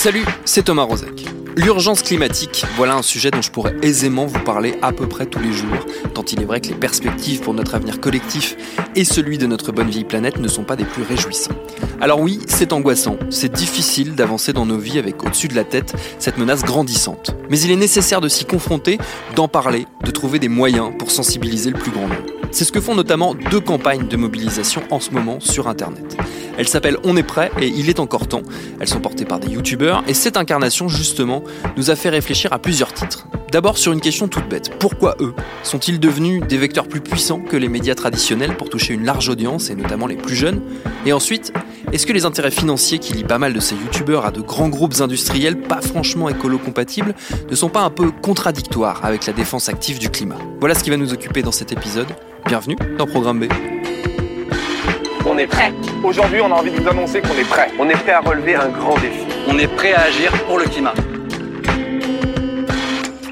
Salut, 0.00 0.24
c'est 0.46 0.64
Thomas 0.64 0.84
Rozek. 0.84 1.26
L'urgence 1.56 2.00
climatique, 2.00 2.64
voilà 2.78 2.94
un 2.94 3.02
sujet 3.02 3.30
dont 3.30 3.42
je 3.42 3.50
pourrais 3.50 3.76
aisément 3.82 4.24
vous 4.24 4.38
parler 4.38 4.78
à 4.80 4.92
peu 4.92 5.06
près 5.06 5.26
tous 5.26 5.40
les 5.40 5.52
jours, 5.52 5.76
tant 6.14 6.24
il 6.24 6.40
est 6.40 6.46
vrai 6.46 6.62
que 6.62 6.68
les 6.68 6.74
perspectives 6.74 7.42
pour 7.42 7.52
notre 7.52 7.74
avenir 7.74 8.00
collectif 8.00 8.56
et 8.96 9.04
celui 9.04 9.36
de 9.36 9.46
notre 9.46 9.72
bonne 9.72 9.90
vieille 9.90 10.04
planète 10.04 10.38
ne 10.38 10.48
sont 10.48 10.64
pas 10.64 10.74
des 10.74 10.86
plus 10.86 11.02
réjouissants. 11.02 11.52
Alors 12.00 12.18
oui, 12.18 12.40
c'est 12.46 12.72
angoissant, 12.72 13.18
c'est 13.28 13.52
difficile 13.52 14.14
d'avancer 14.14 14.54
dans 14.54 14.64
nos 14.64 14.78
vies 14.78 14.98
avec 14.98 15.22
au-dessus 15.22 15.48
de 15.48 15.54
la 15.54 15.64
tête 15.64 15.94
cette 16.18 16.38
menace 16.38 16.64
grandissante. 16.64 17.36
Mais 17.50 17.60
il 17.60 17.70
est 17.70 17.76
nécessaire 17.76 18.22
de 18.22 18.28
s'y 18.28 18.46
confronter, 18.46 18.96
d'en 19.36 19.48
parler, 19.48 19.86
de 20.02 20.10
trouver 20.10 20.38
des 20.38 20.48
moyens 20.48 20.92
pour 20.98 21.10
sensibiliser 21.10 21.68
le 21.68 21.78
plus 21.78 21.90
grand 21.90 22.08
nombre. 22.08 22.39
C'est 22.52 22.64
ce 22.64 22.72
que 22.72 22.80
font 22.80 22.94
notamment 22.94 23.34
deux 23.34 23.60
campagnes 23.60 24.08
de 24.08 24.16
mobilisation 24.16 24.82
en 24.90 24.98
ce 24.98 25.10
moment 25.10 25.38
sur 25.38 25.68
Internet. 25.68 26.16
Elles 26.58 26.68
s'appellent 26.68 26.98
On 27.04 27.16
est 27.16 27.22
prêt 27.22 27.50
et 27.60 27.68
Il 27.68 27.88
est 27.88 28.00
encore 28.00 28.26
temps. 28.26 28.42
Elles 28.80 28.88
sont 28.88 29.00
portées 29.00 29.24
par 29.24 29.38
des 29.38 29.48
youtubeurs 29.52 30.02
et 30.08 30.14
cette 30.14 30.36
incarnation 30.36 30.88
justement 30.88 31.44
nous 31.76 31.90
a 31.90 31.96
fait 31.96 32.08
réfléchir 32.08 32.52
à 32.52 32.58
plusieurs 32.58 32.92
titres. 32.92 33.26
D'abord 33.52 33.78
sur 33.78 33.92
une 33.92 34.00
question 34.00 34.28
toute 34.28 34.48
bête. 34.48 34.70
Pourquoi 34.78 35.16
eux? 35.20 35.34
Sont-ils 35.62 35.98
devenus 35.98 36.42
des 36.46 36.56
vecteurs 36.56 36.86
plus 36.86 37.00
puissants 37.00 37.40
que 37.40 37.56
les 37.56 37.68
médias 37.68 37.94
traditionnels 37.94 38.56
pour 38.56 38.68
toucher 38.68 38.94
une 38.94 39.04
large 39.04 39.28
audience 39.28 39.70
et 39.70 39.74
notamment 39.74 40.06
les 40.06 40.16
plus 40.16 40.36
jeunes? 40.36 40.60
Et 41.06 41.12
ensuite, 41.12 41.52
est-ce 41.92 42.06
que 42.06 42.12
les 42.12 42.24
intérêts 42.24 42.50
financiers 42.50 42.98
qui 42.98 43.14
lient 43.14 43.24
pas 43.24 43.38
mal 43.38 43.52
de 43.52 43.60
ces 43.60 43.74
youtubeurs 43.74 44.24
à 44.24 44.30
de 44.30 44.40
grands 44.40 44.68
groupes 44.68 44.94
industriels 45.00 45.60
pas 45.60 45.80
franchement 45.80 46.28
écolo-compatibles 46.28 47.14
ne 47.50 47.54
sont 47.56 47.68
pas 47.68 47.80
un 47.80 47.90
peu 47.90 48.10
contradictoires 48.10 49.04
avec 49.04 49.26
la 49.26 49.32
défense 49.32 49.68
active 49.68 49.98
du 49.98 50.08
climat? 50.08 50.38
Voilà 50.60 50.74
ce 50.74 50.84
qui 50.84 50.90
va 50.90 50.96
nous 50.96 51.12
occuper 51.12 51.42
dans 51.42 51.52
cet 51.52 51.72
épisode. 51.72 52.08
Bienvenue 52.46 52.76
dans 52.96 53.06
Programme 53.06 53.40
B. 53.40 53.52
On 55.26 55.36
est 55.36 55.46
prêt. 55.46 55.72
Aujourd'hui, 56.04 56.40
on 56.40 56.52
a 56.52 56.54
envie 56.54 56.70
de 56.70 56.80
vous 56.80 56.88
annoncer 56.88 57.20
qu'on 57.20 57.36
est 57.38 57.48
prêt. 57.48 57.70
On 57.78 57.88
est 57.88 57.96
prêt 57.96 58.12
à 58.12 58.20
relever 58.20 58.54
un 58.54 58.68
grand 58.68 58.94
défi. 58.94 59.26
On 59.48 59.58
est 59.58 59.68
prêt 59.68 59.92
à 59.92 60.02
agir 60.02 60.32
pour 60.44 60.58
le 60.58 60.64
climat. 60.64 60.94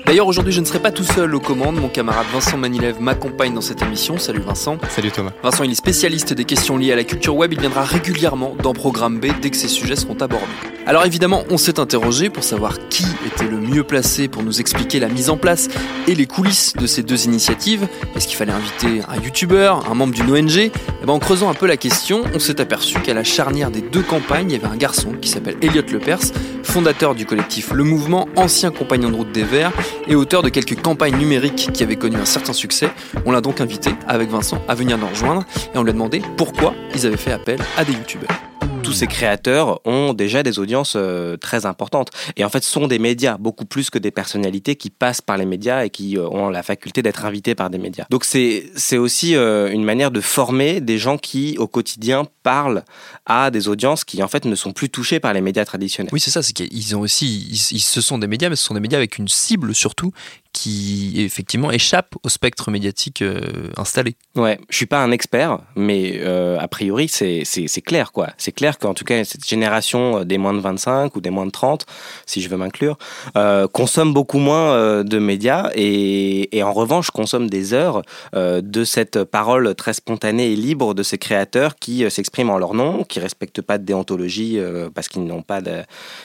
D'ailleurs, 0.08 0.26
aujourd'hui, 0.26 0.54
je 0.54 0.60
ne 0.60 0.64
serai 0.64 0.78
pas 0.78 0.90
tout 0.90 1.04
seul 1.04 1.34
aux 1.34 1.38
commandes. 1.38 1.76
Mon 1.76 1.90
camarade 1.90 2.24
Vincent 2.32 2.56
Manilev 2.56 2.98
m'accompagne 2.98 3.52
dans 3.52 3.60
cette 3.60 3.82
émission. 3.82 4.16
Salut 4.16 4.40
Vincent. 4.40 4.78
Salut 4.88 5.10
Thomas. 5.10 5.32
Vincent, 5.42 5.64
il 5.64 5.70
est 5.72 5.74
spécialiste 5.74 6.32
des 6.32 6.46
questions 6.46 6.78
liées 6.78 6.92
à 6.92 6.96
la 6.96 7.04
culture 7.04 7.36
web. 7.36 7.52
Il 7.52 7.60
viendra 7.60 7.84
régulièrement 7.84 8.56
dans 8.62 8.72
Programme 8.72 9.20
B 9.20 9.26
dès 9.42 9.50
que 9.50 9.56
ces 9.58 9.68
sujets 9.68 9.96
seront 9.96 10.14
abordés. 10.14 10.77
Alors 10.88 11.04
évidemment, 11.04 11.44
on 11.50 11.58
s'est 11.58 11.80
interrogé 11.80 12.30
pour 12.30 12.42
savoir 12.42 12.78
qui 12.88 13.04
était 13.26 13.46
le 13.46 13.58
mieux 13.60 13.84
placé 13.84 14.26
pour 14.26 14.42
nous 14.42 14.58
expliquer 14.58 15.00
la 15.00 15.08
mise 15.08 15.28
en 15.28 15.36
place 15.36 15.68
et 16.06 16.14
les 16.14 16.24
coulisses 16.24 16.72
de 16.72 16.86
ces 16.86 17.02
deux 17.02 17.26
initiatives. 17.26 17.86
Est-ce 18.16 18.26
qu'il 18.26 18.38
fallait 18.38 18.54
inviter 18.54 19.02
un 19.06 19.20
youtubeur, 19.20 19.86
un 19.90 19.92
membre 19.92 20.14
d'une 20.14 20.30
ONG 20.30 20.56
et 20.56 20.72
ben, 21.04 21.12
En 21.12 21.18
creusant 21.18 21.50
un 21.50 21.54
peu 21.54 21.66
la 21.66 21.76
question, 21.76 22.22
on 22.34 22.38
s'est 22.38 22.58
aperçu 22.62 22.98
qu'à 23.00 23.12
la 23.12 23.22
charnière 23.22 23.70
des 23.70 23.82
deux 23.82 24.00
campagnes, 24.00 24.50
il 24.50 24.54
y 24.54 24.56
avait 24.56 24.72
un 24.72 24.78
garçon 24.78 25.12
qui 25.12 25.28
s'appelle 25.28 25.58
Elliot 25.60 25.82
Lepers, 25.92 26.32
fondateur 26.62 27.14
du 27.14 27.26
collectif 27.26 27.70
Le 27.74 27.84
Mouvement, 27.84 28.26
ancien 28.34 28.70
compagnon 28.70 29.10
de 29.10 29.16
route 29.16 29.30
des 29.30 29.44
Verts 29.44 29.72
et 30.06 30.14
auteur 30.14 30.42
de 30.42 30.48
quelques 30.48 30.80
campagnes 30.80 31.18
numériques 31.18 31.68
qui 31.70 31.82
avaient 31.82 31.96
connu 31.96 32.16
un 32.16 32.24
certain 32.24 32.54
succès. 32.54 32.88
On 33.26 33.32
l'a 33.32 33.42
donc 33.42 33.60
invité, 33.60 33.90
avec 34.06 34.30
Vincent, 34.30 34.62
à 34.68 34.74
venir 34.74 34.96
nous 34.96 35.08
rejoindre 35.08 35.44
et 35.74 35.76
on 35.76 35.82
lui 35.82 35.90
a 35.90 35.92
demandé 35.92 36.22
pourquoi 36.38 36.72
ils 36.94 37.04
avaient 37.04 37.18
fait 37.18 37.32
appel 37.32 37.58
à 37.76 37.84
des 37.84 37.92
youtubeurs 37.92 38.47
tous 38.88 38.94
ces 38.94 39.06
créateurs 39.06 39.86
ont 39.86 40.14
déjà 40.14 40.42
des 40.42 40.58
audiences 40.58 40.94
euh, 40.96 41.36
très 41.36 41.66
importantes. 41.66 42.08
Et 42.38 42.44
en 42.44 42.48
fait, 42.48 42.64
sont 42.64 42.86
des 42.86 42.98
médias, 42.98 43.36
beaucoup 43.36 43.66
plus 43.66 43.90
que 43.90 43.98
des 43.98 44.10
personnalités 44.10 44.76
qui 44.76 44.88
passent 44.88 45.20
par 45.20 45.36
les 45.36 45.44
médias 45.44 45.84
et 45.84 45.90
qui 45.90 46.16
euh, 46.16 46.26
ont 46.26 46.48
la 46.48 46.62
faculté 46.62 47.02
d'être 47.02 47.26
invités 47.26 47.54
par 47.54 47.68
des 47.68 47.76
médias. 47.76 48.06
Donc 48.08 48.24
c'est 48.24 48.96
aussi 48.96 49.36
euh, 49.36 49.70
une 49.70 49.84
manière 49.84 50.10
de 50.10 50.22
former 50.22 50.80
des 50.80 50.96
gens 50.96 51.18
qui, 51.18 51.56
au 51.58 51.66
quotidien, 51.66 52.24
parlent 52.42 52.82
à 53.26 53.50
des 53.50 53.68
audiences 53.68 54.04
qui, 54.04 54.22
en 54.22 54.28
fait, 54.28 54.46
ne 54.46 54.54
sont 54.54 54.72
plus 54.72 54.88
touchées 54.88 55.20
par 55.20 55.34
les 55.34 55.42
médias 55.42 55.66
traditionnels. 55.66 56.08
Oui, 56.14 56.20
c'est 56.20 56.30
ça, 56.30 56.42
c'est 56.42 56.54
qu'ils 56.54 56.96
ont 56.96 57.00
aussi, 57.00 57.46
ils, 57.50 57.80
ce 57.80 58.00
sont 58.00 58.16
des 58.16 58.26
médias, 58.26 58.48
mais 58.48 58.56
ce 58.56 58.64
sont 58.64 58.74
des 58.74 58.80
médias 58.80 58.96
avec 58.96 59.18
une 59.18 59.28
cible 59.28 59.74
surtout 59.74 60.12
qui 60.52 61.14
effectivement 61.18 61.70
échappe 61.70 62.14
au 62.22 62.28
spectre 62.28 62.70
médiatique 62.70 63.22
installé. 63.76 64.16
Ouais, 64.34 64.58
je 64.70 64.76
suis 64.76 64.86
pas 64.86 65.02
un 65.02 65.10
expert, 65.10 65.58
mais 65.76 66.20
a 66.24 66.68
priori 66.68 67.08
c'est 67.08 67.44
clair 67.84 68.12
quoi. 68.12 68.28
C'est 68.38 68.52
clair 68.52 68.78
qu'en 68.78 68.94
tout 68.94 69.04
cas, 69.04 69.24
cette 69.24 69.46
génération 69.46 70.18
euh, 70.18 70.24
des 70.24 70.38
moins 70.38 70.54
de 70.54 70.60
25 70.60 71.14
ou 71.16 71.20
des 71.20 71.30
moins 71.30 71.46
de 71.46 71.50
30, 71.50 71.86
si 72.26 72.40
je 72.40 72.48
veux 72.48 72.56
m'inclure, 72.56 72.98
euh, 73.36 73.66
consomme 73.68 74.12
beaucoup 74.12 74.38
moins 74.38 74.72
euh, 74.72 75.02
de 75.02 75.18
médias 75.18 75.70
et, 75.74 76.48
en 76.62 76.72
revanche 76.72 77.10
consomme 77.10 77.48
des 77.48 77.72
heures 77.72 78.02
de 78.34 78.84
cette 78.84 79.24
parole 79.24 79.74
très 79.74 79.92
spontanée 79.92 80.52
et 80.52 80.56
libre 80.56 80.92
de 80.92 81.02
ces 81.02 81.16
créateurs 81.16 81.76
qui 81.76 82.08
s'expriment 82.10 82.50
en 82.50 82.58
leur 82.58 82.74
nom, 82.74 83.04
qui 83.04 83.20
respectent 83.20 83.62
pas 83.62 83.78
de 83.78 83.84
déontologie 83.84 84.58
parce 84.94 85.08
qu'ils 85.08 85.24
n'ont 85.24 85.42
pas 85.42 85.60
de, 85.60 85.82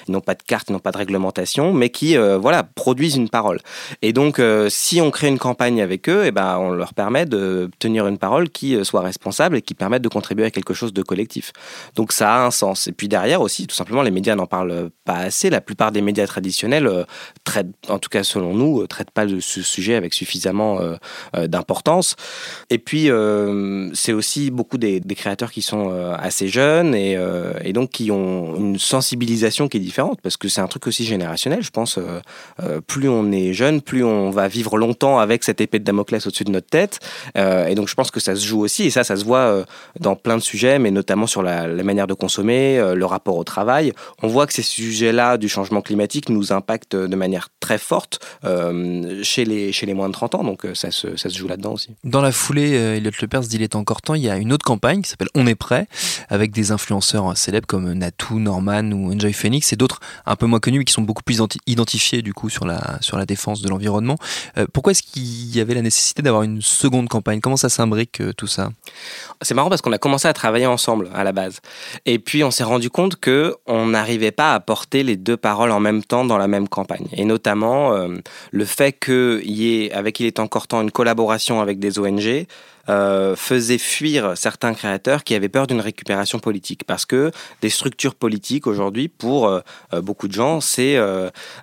n'ont 0.07 0.21
pas 0.21 0.33
de 0.33 0.41
carte, 0.41 0.69
n'ont 0.69 0.79
pas 0.79 0.91
de 0.91 0.97
réglementation, 0.97 1.71
mais 1.71 1.89
qui 1.89 2.17
voilà 2.17 2.63
produisent 2.63 3.15
une 3.15 3.29
parole. 3.29 3.59
Et 4.01 4.11
donc, 4.13 4.41
si 4.69 5.01
on 5.01 5.11
crée 5.11 5.27
une 5.27 5.39
campagne 5.39 5.81
avec 5.81 6.09
eux, 6.09 6.23
et 6.23 6.27
eh 6.27 6.31
ben, 6.31 6.57
on 6.57 6.71
leur 6.71 6.93
permet 6.93 7.25
de 7.25 7.69
tenir 7.79 8.07
une 8.07 8.17
parole 8.17 8.49
qui 8.49 8.77
soit 8.85 9.01
responsable 9.01 9.57
et 9.57 9.61
qui 9.61 9.73
permette 9.73 10.01
de 10.01 10.09
contribuer 10.09 10.45
à 10.45 10.51
quelque 10.51 10.73
chose 10.73 10.93
de 10.93 11.01
collectif. 11.01 11.51
Donc 11.95 12.11
ça 12.11 12.35
a 12.35 12.45
un 12.45 12.51
sens. 12.51 12.87
Et 12.87 12.91
puis 12.91 13.07
derrière 13.07 13.41
aussi, 13.41 13.67
tout 13.67 13.75
simplement, 13.75 14.01
les 14.01 14.11
médias 14.11 14.35
n'en 14.35 14.45
parlent 14.45 14.89
pas 15.05 15.17
assez. 15.17 15.49
La 15.49 15.61
plupart 15.61 15.91
des 15.91 16.01
médias 16.01 16.27
traditionnels 16.27 16.87
euh, 16.87 17.03
traitent, 17.43 17.73
en 17.89 17.99
tout 17.99 18.09
cas 18.09 18.23
selon 18.23 18.53
nous, 18.53 18.79
ne 18.79 18.83
euh, 18.83 18.87
traitent 18.87 19.11
pas 19.11 19.25
de 19.25 19.39
ce 19.39 19.61
sujet 19.61 19.95
avec 19.95 20.13
suffisamment 20.13 20.79
euh, 20.81 21.47
d'importance. 21.47 22.15
Et 22.69 22.77
puis, 22.77 23.09
c'est 23.93 24.13
aussi 24.13 24.51
beaucoup 24.51 24.77
des, 24.77 25.01
créateurs 25.15 25.51
qui 25.51 25.61
sont 25.61 25.91
assez 26.17 26.47
jeunes 26.47 26.95
et, 26.95 27.17
et, 27.63 27.73
donc 27.73 27.91
qui 27.91 28.09
ont 28.11 28.55
une 28.55 28.79
sensibilisation 28.79 29.67
qui 29.67 29.77
est 29.77 29.79
différente 29.79 30.19
parce 30.21 30.37
que 30.37 30.47
c'est 30.47 30.61
un 30.61 30.67
truc 30.67 30.87
aussi 30.87 31.05
générationnel. 31.05 31.61
Je 31.61 31.69
pense, 31.69 31.99
plus 32.87 33.09
on 33.09 33.31
est 33.31 33.53
jeune, 33.53 33.81
plus 33.81 34.02
on 34.03 34.29
va 34.29 34.47
vivre 34.47 34.77
longtemps 34.77 35.19
avec 35.19 35.43
cette 35.43 35.61
épée 35.61 35.79
de 35.79 35.83
Damoclès 35.83 36.25
au-dessus 36.25 36.43
de 36.43 36.51
notre 36.51 36.67
tête. 36.67 36.99
et 37.35 37.75
donc, 37.75 37.87
je 37.87 37.95
pense 37.95 38.11
que 38.11 38.19
ça 38.19 38.35
se 38.35 38.45
joue 38.45 38.61
aussi 38.61 38.83
et 38.83 38.89
ça, 38.89 39.03
ça 39.03 39.15
se 39.15 39.25
voit 39.25 39.65
dans 39.99 40.15
plein 40.15 40.37
de 40.37 40.41
sujets, 40.41 40.79
mais 40.79 40.91
notamment 40.91 41.27
sur 41.27 41.43
la, 41.43 41.67
manière 41.83 42.07
de 42.07 42.13
consommer, 42.13 42.79
euh, 42.79 42.95
le 42.95 43.05
rapport 43.05 43.37
au 43.37 43.43
travail. 43.43 43.93
On 44.21 44.27
voit 44.27 44.47
que 44.47 44.53
ces 44.53 44.61
sujets-là 44.61 45.37
du 45.37 45.49
changement 45.49 45.81
climatique 45.81 46.29
nous 46.29 46.53
impactent 46.53 46.95
de 46.95 47.15
manière 47.15 47.49
très 47.59 47.77
forte 47.77 48.19
euh, 48.45 49.21
chez, 49.23 49.45
les, 49.45 49.93
moins 49.93 50.07
de 50.07 50.13
30 50.13 50.35
ans, 50.35 50.43
donc 50.43 50.65
euh, 50.65 50.73
ça 50.73 50.91
se, 50.91 51.07
joue 51.29 51.47
là-dedans 51.47 51.73
aussi. 51.73 51.95
Dans 52.03 52.21
la 52.21 52.31
foulée, 52.31 52.71
Elliot 52.71 53.11
Lepers 53.21 53.41
dit 53.41 53.55
il 53.57 53.61
est 53.63 53.75
encore 53.75 54.01
temps, 54.01 54.15
il 54.15 54.23
y 54.23 54.29
a 54.29 54.37
une 54.37 54.53
autre 54.53 54.65
campagne 54.65 55.01
qui 55.01 55.09
s'appelle 55.09 55.29
On 55.35 55.47
est 55.47 55.55
prêt, 55.55 55.87
avec 56.29 56.51
des 56.51 56.71
influenceurs 56.71 57.35
célèbres 57.37 57.67
comme 57.67 57.91
Natou, 57.93 58.39
Norman 58.39 58.91
ou 58.91 59.13
Enjoy 59.13 59.33
Phoenix 59.33 59.73
et 59.73 59.75
d'autres 59.75 59.99
un 60.25 60.35
peu 60.35 60.45
moins 60.45 60.59
connus 60.59 60.79
mais 60.79 60.85
qui 60.85 60.93
sont 60.93 61.01
beaucoup 61.01 61.23
plus 61.23 61.41
identifiés 61.67 62.21
du 62.21 62.33
coup 62.33 62.49
sur 62.49 62.65
la 62.65 63.25
défense 63.25 63.61
de 63.61 63.69
l'environnement. 63.69 63.92
Pourquoi 64.73 64.91
est-ce 64.91 65.03
qu'il 65.03 65.55
y 65.55 65.59
avait 65.59 65.73
la 65.73 65.81
nécessité 65.81 66.21
d'avoir 66.21 66.43
une 66.43 66.61
seconde 66.61 67.09
campagne? 67.09 67.39
Comment 67.39 67.57
ça 67.57 67.69
s'imbrique 67.69 68.21
tout 68.37 68.47
ça? 68.47 68.71
C'est 69.41 69.53
marrant 69.53 69.69
parce 69.69 69.81
qu'on 69.81 69.91
a 69.91 69.97
commencé 69.97 70.27
à 70.27 70.33
travailler 70.33 70.65
ensemble 70.65 71.09
à 71.13 71.23
la 71.23 71.31
base. 71.31 71.59
Et 72.05 72.19
puis 72.19 72.43
on 72.43 72.51
s'est 72.51 72.63
rendu 72.63 72.89
compte 72.89 73.15
que 73.17 73.55
on 73.65 73.87
n'arrivait 73.87 74.31
pas 74.31 74.53
à 74.53 74.59
porter 74.59 75.03
les 75.03 75.17
deux 75.17 75.37
paroles 75.37 75.71
en 75.71 75.79
même 75.79 76.03
temps 76.03 76.25
dans 76.25 76.37
la 76.37 76.47
même 76.47 76.67
campagne. 76.67 77.07
Et 77.13 77.25
notamment 77.25 77.93
euh, 77.93 78.07
le 78.51 78.65
fait 78.65 78.93
qu'il 78.93 79.51
y 79.51 79.83
ait, 79.83 79.91
avec 79.91 80.19
Il 80.19 80.25
est 80.25 80.39
encore 80.39 80.67
temps, 80.67 80.81
une 80.81 80.91
collaboration 80.91 81.61
avec 81.61 81.79
des 81.79 81.99
ONG. 81.99 82.45
Euh, 82.89 83.35
faisait 83.35 83.77
fuir 83.77 84.37
certains 84.37 84.73
créateurs 84.73 85.23
qui 85.23 85.35
avaient 85.35 85.49
peur 85.49 85.67
d'une 85.67 85.79
récupération 85.79 86.39
politique. 86.39 86.83
Parce 86.83 87.05
que 87.05 87.31
des 87.61 87.69
structures 87.69 88.15
politiques 88.15 88.67
aujourd'hui, 88.67 89.07
pour 89.07 89.47
euh, 89.47 89.61
beaucoup 90.01 90.27
de 90.27 90.33
gens, 90.33 90.59
c'est 90.59 90.97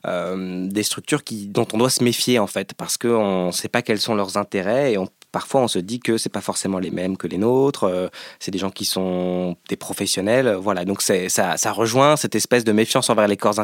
des 0.04 0.82
structures 0.82 1.24
qui, 1.24 1.46
dont 1.46 1.66
on 1.72 1.78
doit 1.78 1.90
se 1.90 2.02
méfier 2.02 2.38
en 2.38 2.46
fait, 2.46 2.74
parce 2.74 2.96
qu'on 2.96 3.48
ne 3.48 3.52
sait 3.52 3.68
pas 3.68 3.82
quels 3.82 4.00
sont 4.00 4.14
leurs 4.14 4.36
intérêts 4.36 4.92
et 4.92 4.98
on 4.98 5.08
parfois 5.32 5.62
on 5.62 5.68
se 5.68 5.78
dit 5.78 6.00
que 6.00 6.18
c'est 6.18 6.32
pas 6.32 6.40
forcément 6.40 6.78
les 6.78 6.90
mêmes 6.90 7.16
que 7.16 7.26
les 7.26 7.38
nôtres, 7.38 7.84
euh, 7.84 8.08
c'est 8.38 8.50
des 8.50 8.58
gens 8.58 8.70
qui 8.70 8.84
sont 8.84 9.56
des 9.68 9.76
professionnels, 9.76 10.56
voilà. 10.60 10.84
Donc 10.84 11.02
ça, 11.02 11.28
ça 11.28 11.72
rejoint 11.72 12.16
cette 12.16 12.34
espèce 12.34 12.64
de 12.64 12.72
méfiance 12.72 13.10
envers 13.10 13.28
les 13.28 13.36
corps, 13.36 13.54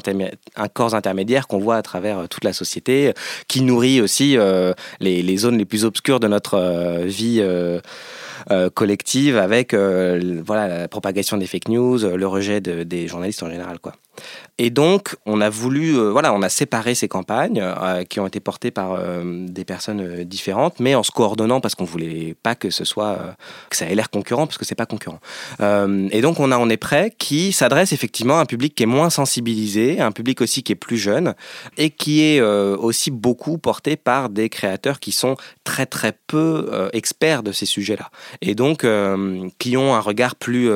un 0.57 0.69
corps 0.69 0.95
intermédiaires 0.95 1.47
qu'on 1.47 1.59
voit 1.59 1.77
à 1.77 1.83
travers 1.83 2.19
euh, 2.19 2.27
toute 2.27 2.45
la 2.45 2.53
société, 2.53 3.13
qui 3.49 3.63
nourrit 3.63 4.01
aussi 4.01 4.37
les, 5.01 5.23
les, 5.23 5.37
zones 5.37 5.59
les 5.59 5.65
plus 5.65 5.85
obscures 5.85 6.21
de 6.21 6.29
notre 6.29 7.05
vie. 7.05 7.43
collective 8.75 9.37
avec 9.37 9.75
voilà 9.75 10.69
la 10.69 10.89
propagation 10.89 11.37
des 11.37 11.47
fake 11.47 11.69
news, 11.69 11.99
le 11.99 12.27
rejet 12.27 12.61
des 12.61 13.09
journalistes 13.09 13.43
en 13.43 13.51
général 13.51 13.79
quoi. 13.79 13.93
Et 14.59 14.71
donc, 14.71 15.17
on 15.27 15.43
a 15.43 15.51
voulu, 15.51 15.99
euh, 15.99 16.11
voilà, 16.11 16.33
on 16.33 16.41
a 16.41 16.49
séparé 16.49 16.95
ces 16.95 17.09
campagnes 17.09 17.61
euh, 17.63 18.05
qui 18.05 18.21
ont 18.21 18.27
été 18.27 18.41
portées 18.41 18.71
par 18.71 18.93
euh, 18.93 19.45
des 19.47 19.67
personnes 19.67 20.25
différentes, 20.25 20.81
mais 20.81 20.95
en 20.95 21.03
se 21.03 21.11
coordonnant 21.11 21.61
parce 21.61 21.75
qu'on 21.75 21.85
voulait 21.85 22.35
pas 22.43 22.55
que 22.55 22.71
ce 22.71 22.85
soit, 22.85 23.37
que 23.69 23.77
ça 23.77 23.85
ait 23.85 23.95
l'air 23.95 24.09
concurrent, 24.09 24.47
parce 24.47 24.57
que 24.57 24.65
c'est 24.65 24.75
pas 24.75 24.87
concurrent. 24.87 25.21
et 25.61 26.21
donc, 26.23 26.41
on 26.41 26.51
a 26.53 26.57
On 26.59 26.71
est 26.71 26.79
prêt 26.79 27.13
qui 27.19 27.53
s'adresse 27.53 27.93
effectivement 27.93 28.39
à 28.39 28.41
un 28.41 28.47
public 28.47 28.75
qui 28.75 28.83
est 28.83 28.87
moins 28.87 29.11
sensibilisé, 29.11 30.01
un 30.01 30.11
public 30.11 30.41
aussi 30.41 30.63
qui 30.63 30.73
est 30.73 30.77
plus 30.77 30.97
jeune 30.97 31.35
et 31.77 31.91
qui 31.91 32.23
est 32.23 32.41
aussi 32.41 33.11
beaucoup 33.11 33.59
porté 33.59 33.97
par 33.97 34.31
des 34.31 34.49
créateurs 34.49 35.01
qui 35.01 35.13
sont 35.13 35.37
très 35.65 35.85
très 35.85 36.13
peu 36.27 36.89
experts 36.95 37.43
de 37.43 37.53
ces 37.53 37.67
sujets-là 37.67 38.11
et 38.41 38.55
donc 38.55 38.87
qui 39.59 39.77
ont 39.77 39.95
un 39.95 40.01
regard 40.01 40.35
plus 40.35 40.71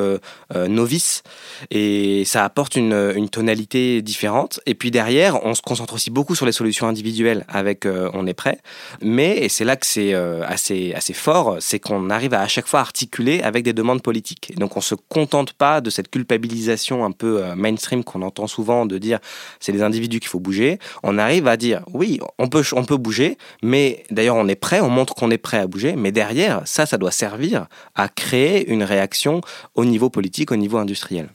novice 0.55 1.23
et 1.71 2.25
ça 2.27 2.45
apporte 2.45 2.77
une, 2.77 3.13
une 3.17 3.30
tonalité 3.31 4.03
différente. 4.03 4.61
Et 4.67 4.75
puis 4.75 4.91
derrière, 4.91 5.45
on 5.45 5.55
se 5.55 5.63
concentre 5.63 5.95
aussi 5.95 6.11
beaucoup 6.11 6.35
sur 6.35 6.47
les 6.47 6.53
solutions 6.53 6.89
individuelles 6.89 7.45
avec 7.49 7.87
euh, 7.87 8.11
On 8.13 8.27
est 8.27 8.35
prêt. 8.35 8.59
Mais, 9.01 9.39
et 9.39 9.49
c'est 9.49 9.65
là 9.65 9.77
que 9.77 9.87
c'est 9.87 10.15
euh, 10.15 10.43
assez, 10.47 10.93
assez 10.95 11.13
fort, 11.13 11.57
c'est 11.61 11.79
qu'on 11.79 12.11
arrive 12.11 12.35
à 12.35 12.41
à 12.41 12.49
chaque 12.49 12.67
fois 12.67 12.81
articuler 12.81 13.43
avec 13.43 13.65
des 13.65 13.73
demandes 13.73 14.03
politiques. 14.03 14.51
Et 14.51 14.55
donc 14.55 14.77
on 14.77 14.81
se 14.81 14.95
contente 14.95 15.53
pas 15.53 15.81
de 15.81 15.91
cette 15.91 16.11
culpabilisation 16.11 17.05
un 17.05 17.13
peu 17.13 17.43
euh, 17.43 17.55
mainstream 17.55 18.03
qu'on 18.03 18.23
entend 18.23 18.47
souvent 18.47 18.87
de 18.87 18.99
dire 18.99 19.19
c'est 19.61 19.73
les 19.73 19.83
individus 19.83 20.21
qu'il 20.21 20.29
faut 20.29 20.41
bouger. 20.41 20.79
On 21.03 21.19
arrive 21.19 21.47
à 21.47 21.57
dire 21.57 21.83
oui, 21.93 22.21
on 22.39 22.49
peut, 22.49 22.65
on 22.73 22.85
peut 22.85 22.97
bouger, 22.97 23.39
mais 23.63 24.05
d'ailleurs 24.11 24.37
on 24.37 24.49
est 24.49 24.57
prêt, 24.57 24.81
on 24.81 24.91
montre 24.91 25.15
qu'on 25.15 25.31
est 25.31 25.39
prêt 25.39 25.59
à 25.59 25.67
bouger, 25.67 25.95
mais 25.97 26.13
derrière, 26.13 26.63
ça, 26.65 26.87
ça 26.87 26.99
doit 26.99 27.13
servir 27.13 27.67
à 27.95 28.09
créer 28.09 28.69
une 28.69 28.83
réaction 28.83 29.41
au 29.75 29.85
niveau 29.85 30.11
politique, 30.11 30.51
au 30.51 30.57
niveau 30.57 30.79
industriel. 30.79 31.29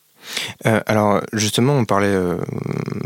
Euh, 0.65 0.81
alors 0.85 1.21
justement, 1.33 1.73
on 1.73 1.85
parlait 1.85 2.07
euh, 2.07 2.37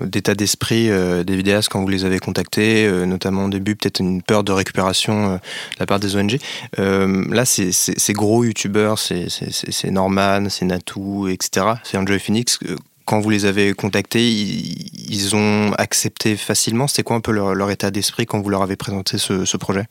d'état 0.04 0.36
d'esprit 0.36 0.90
euh, 0.90 1.24
des 1.24 1.36
vidéastes 1.36 1.70
quand 1.70 1.82
vous 1.82 1.88
les 1.88 2.06
avez 2.06 2.20
contactés, 2.20 2.90
notamment 3.06 3.46
au 3.46 3.50
début 3.50 3.76
peut-être 3.76 4.00
une 4.00 4.22
peur 4.22 4.44
de 4.44 4.52
récupération 4.52 5.34
de 5.34 5.40
la 5.80 5.86
part 5.86 6.00
des 6.00 6.16
ONG. 6.16 6.38
là, 6.78 7.46
c'est 7.46 8.14
gros 8.14 8.44
youtubeurs, 8.44 9.00
c'est 9.00 9.92
Norman, 9.92 10.50
c'est 10.50 10.66
Natou, 10.66 11.28
etc. 11.28 11.66
C'est 11.84 11.98
Enjoy 11.98 12.20
Phoenix. 12.20 12.60
Quand 13.06 13.20
vous 13.20 13.30
les 13.32 13.46
avez 13.46 13.74
contactés, 13.74 14.30
ils, 14.30 15.36
ont 15.36 15.74
accepté 15.78 16.36
facilement. 16.38 16.88
C'était 16.88 17.04
quoi 17.04 17.16
un 17.16 17.22
peu 17.22 17.32
leur, 17.32 17.72
état 17.72 17.90
d'esprit 17.90 18.26
quand 18.26 18.40
vous 18.40 18.50
leur 18.50 18.62
avez 18.62 18.76
présenté 18.76 19.18
ce 19.18 19.58
projet? 19.58 19.86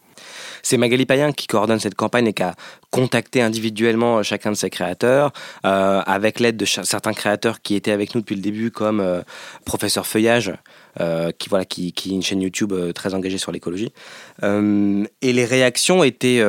C'est 0.62 0.76
Magali 0.76 1.06
Payen 1.06 1.32
qui 1.32 1.46
coordonne 1.46 1.81
cette 1.81 1.94
campagne 1.94 2.26
et 2.28 2.32
qui 2.32 2.43
a 2.43 2.55
contacté 2.90 3.43
individuellement 3.43 4.22
chacun 4.22 4.50
de 4.50 4.56
ses 4.56 4.70
créateurs, 4.70 5.32
euh, 5.66 6.00
avec 6.06 6.40
l'aide 6.40 6.56
de 6.56 6.64
certains 6.64 7.12
créateurs 7.12 7.60
qui 7.60 7.75
étaient 7.75 7.93
avec 7.93 8.14
nous 8.14 8.20
depuis 8.20 8.37
le 8.37 8.40
début, 8.40 8.70
comme 8.70 9.00
euh, 9.00 9.20
Professeur 9.64 10.06
Feuillage, 10.06 10.52
euh, 11.00 11.31
qui 11.38 11.49
voilà 11.49 11.64
qui, 11.64 11.93
qui, 11.93 12.10
est 12.10 12.14
une 12.14 12.22
chaîne 12.22 12.40
YouTube 12.40 12.72
très 12.94 13.14
engagée 13.14 13.38
sur 13.38 13.52
l'écologie. 13.52 13.93
et 14.43 15.32
les 15.32 15.44
réactions 15.44 16.02
étaient 16.02 16.43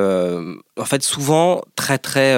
en 0.79 0.85
fait 0.85 1.03
souvent 1.03 1.61
très 1.75 1.97
très 1.97 2.37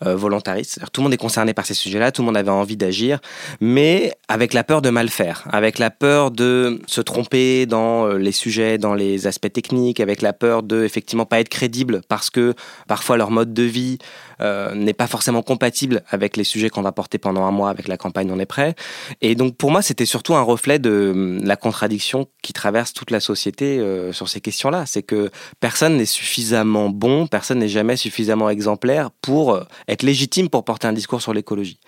volontaristes. 0.00 0.80
Tout 0.92 1.00
le 1.00 1.04
monde 1.04 1.14
est 1.14 1.18
concerné 1.18 1.54
par 1.54 1.66
ces 1.66 1.74
sujets-là, 1.74 2.12
tout 2.12 2.22
le 2.22 2.26
monde 2.26 2.36
avait 2.36 2.50
envie 2.50 2.76
d'agir, 2.76 3.20
mais 3.60 4.14
avec 4.28 4.54
la 4.54 4.64
peur 4.64 4.82
de 4.82 4.90
mal 4.90 5.08
faire, 5.08 5.44
avec 5.52 5.78
la 5.78 5.90
peur 5.90 6.30
de 6.30 6.80
se 6.86 7.00
tromper 7.00 7.66
dans 7.66 8.08
les 8.08 8.32
sujets, 8.32 8.78
dans 8.78 8.94
les 8.94 9.26
aspects 9.26 9.52
techniques, 9.52 10.00
avec 10.00 10.22
la 10.22 10.32
peur 10.32 10.62
de 10.62 10.84
effectivement 10.84 11.26
pas 11.26 11.40
être 11.40 11.48
crédible 11.48 12.00
parce 12.08 12.30
que 12.30 12.54
parfois 12.88 13.16
leur 13.16 13.30
mode 13.30 13.52
de 13.52 13.62
vie 13.62 13.98
euh, 14.40 14.74
n'est 14.74 14.94
pas 14.94 15.06
forcément 15.06 15.42
compatible 15.42 16.02
avec 16.08 16.36
les 16.36 16.44
sujets 16.44 16.70
qu'on 16.70 16.82
va 16.82 16.92
porter 16.92 17.18
pendant 17.18 17.44
un 17.44 17.50
mois 17.50 17.68
avec 17.68 17.88
la 17.88 17.96
campagne 17.96 18.30
On 18.30 18.38
est 18.38 18.46
prêt. 18.46 18.74
Et 19.20 19.34
donc 19.34 19.56
pour 19.56 19.70
moi, 19.70 19.82
c'était 19.82 20.06
surtout 20.06 20.34
un 20.34 20.42
reflet 20.42 20.78
de 20.78 21.10
hum, 21.12 21.44
la 21.44 21.56
contradiction 21.56 22.26
qui 22.42 22.52
traverse 22.52 22.92
toute 22.92 23.10
la 23.10 23.20
société 23.20 23.78
euh, 23.78 24.12
sur 24.12 24.28
ces 24.28 24.40
questions-là. 24.40 24.86
C'est 24.86 25.02
que 25.02 25.30
personne 25.60 25.96
n'est 25.96 26.06
suffisamment 26.06 26.88
bon, 26.88 27.26
personne 27.26 27.49
n'est 27.54 27.68
jamais 27.68 27.96
suffisamment 27.96 28.50
exemplaire 28.50 29.10
pour 29.22 29.54
euh, 29.54 29.64
être 29.88 30.02
légitime 30.02 30.48
pour 30.48 30.64
porter 30.64 30.86
un 30.86 30.92
discours 30.92 31.22
sur 31.22 31.32
l'écologie. 31.32 31.78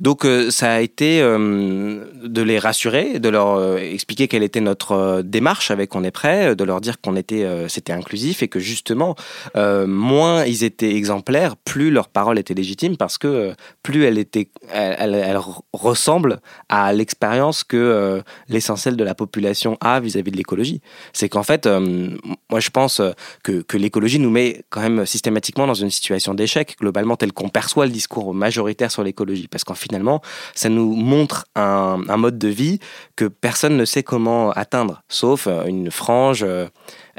Donc 0.00 0.26
ça 0.50 0.72
a 0.72 0.80
été 0.80 1.22
hum, 1.22 2.04
de 2.22 2.42
les 2.42 2.58
rassurer, 2.58 3.18
de 3.18 3.28
leur 3.28 3.78
expliquer 3.78 4.28
quelle 4.28 4.42
était 4.42 4.60
notre 4.60 5.22
démarche 5.22 5.70
avec 5.70 5.94
On 5.94 6.04
est 6.04 6.10
prêt, 6.10 6.56
de 6.56 6.64
leur 6.64 6.80
dire 6.80 7.00
qu'on 7.00 7.16
était, 7.16 7.46
c'était 7.68 7.92
inclusif 7.92 8.42
et 8.42 8.48
que 8.48 8.58
justement, 8.58 9.14
moins 9.54 10.44
ils 10.44 10.64
étaient 10.64 10.94
exemplaires, 10.94 11.56
plus 11.56 11.90
leur 11.90 12.08
parole 12.08 12.38
était 12.38 12.54
légitime 12.54 12.96
parce 12.96 13.18
que 13.18 13.26
euh, 13.26 13.54
plus 13.82 14.04
elle 14.04 14.18
était, 14.18 14.48
elle, 14.70 15.38
ressemble 15.72 16.40
à 16.68 16.92
l'expérience 16.92 17.64
que 17.64 17.76
euh, 17.76 18.22
l'essentiel 18.48 18.96
de 18.96 19.04
la 19.04 19.14
population 19.14 19.76
a 19.80 20.00
vis-à-vis 20.00 20.30
de 20.30 20.36
l'écologie. 20.36 20.80
C'est 21.12 21.28
qu'en 21.28 21.42
fait, 21.42 21.66
euh, 21.66 22.10
moi 22.50 22.60
je 22.60 22.70
pense 22.70 23.00
que, 23.42 23.62
que 23.62 23.76
l'écologie 23.76 24.18
nous 24.18 24.30
met 24.30 24.62
quand 24.70 24.80
même 24.80 25.03
systématiquement 25.04 25.66
dans 25.66 25.74
une 25.74 25.90
situation 25.90 26.34
d'échec 26.34 26.76
globalement 26.80 27.16
tel 27.16 27.32
qu'on 27.32 27.48
perçoit 27.48 27.86
le 27.86 27.92
discours 27.92 28.34
majoritaire 28.34 28.90
sur 28.90 29.02
l'écologie, 29.02 29.48
parce 29.48 29.64
qu'en 29.64 29.74
finalement, 29.74 30.20
ça 30.54 30.68
nous 30.68 30.94
montre 30.94 31.46
un, 31.54 32.00
un, 32.08 32.16
mode 32.16 32.38
de 32.38 32.48
vie 32.48 32.78
que 33.16 33.24
personne 33.26 33.76
ne 33.76 33.84
sait 33.84 34.02
comment 34.02 34.50
atteindre, 34.52 35.02
sauf 35.08 35.48
une 35.66 35.90
frange. 35.90 36.44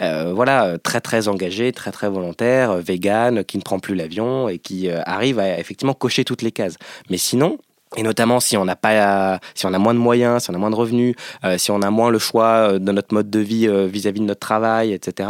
Euh, 0.02 0.34
voilà, 0.34 0.78
très 0.78 1.02
très 1.02 1.28
engagé, 1.28 1.72
très 1.72 1.92
très 1.92 2.10
volontaire, 2.10 2.72
euh, 2.72 2.82
vegan, 2.82 3.44
qui 3.44 3.58
ne 3.58 3.64
prend 3.64 3.80
plus 3.80 3.96
l'avion 3.96 4.50
et 4.50 4.60
qui 4.60 4.90
euh, 4.90 5.02
arrive 5.06 5.40
à 5.40 5.58
effectivement 5.60 5.94
cocher 5.94 6.26
toutes 6.26 6.42
les 6.42 6.52
cases. 6.52 6.76
Mais 7.10 7.18
sinon, 7.18 7.58
et 7.98 8.04
notamment 8.04 8.40
si 8.40 8.58
on 8.58 8.66
n'a 8.66 8.76
pas, 8.76 9.40
si 9.54 9.66
on 9.66 9.74
a 9.74 9.80
moins 9.80 9.94
de 9.94 10.00
moyens, 10.00 10.44
si 10.44 10.50
on 10.52 10.54
a 10.54 10.58
moins 10.58 10.70
de 10.70 10.76
revenus, 10.76 11.16
si 11.58 11.72
on 11.72 11.82
a 11.82 11.90
moins 11.90 12.10
le 12.10 12.20
choix 12.20 12.80
de 12.80 12.92
notre 12.92 13.14
mode 13.14 13.30
de 13.30 13.40
vie 13.40 13.68
vis-à-vis 13.88 14.20
de 14.20 14.26
notre 14.26 14.40
travail, 14.40 14.94
etc. 14.94 15.30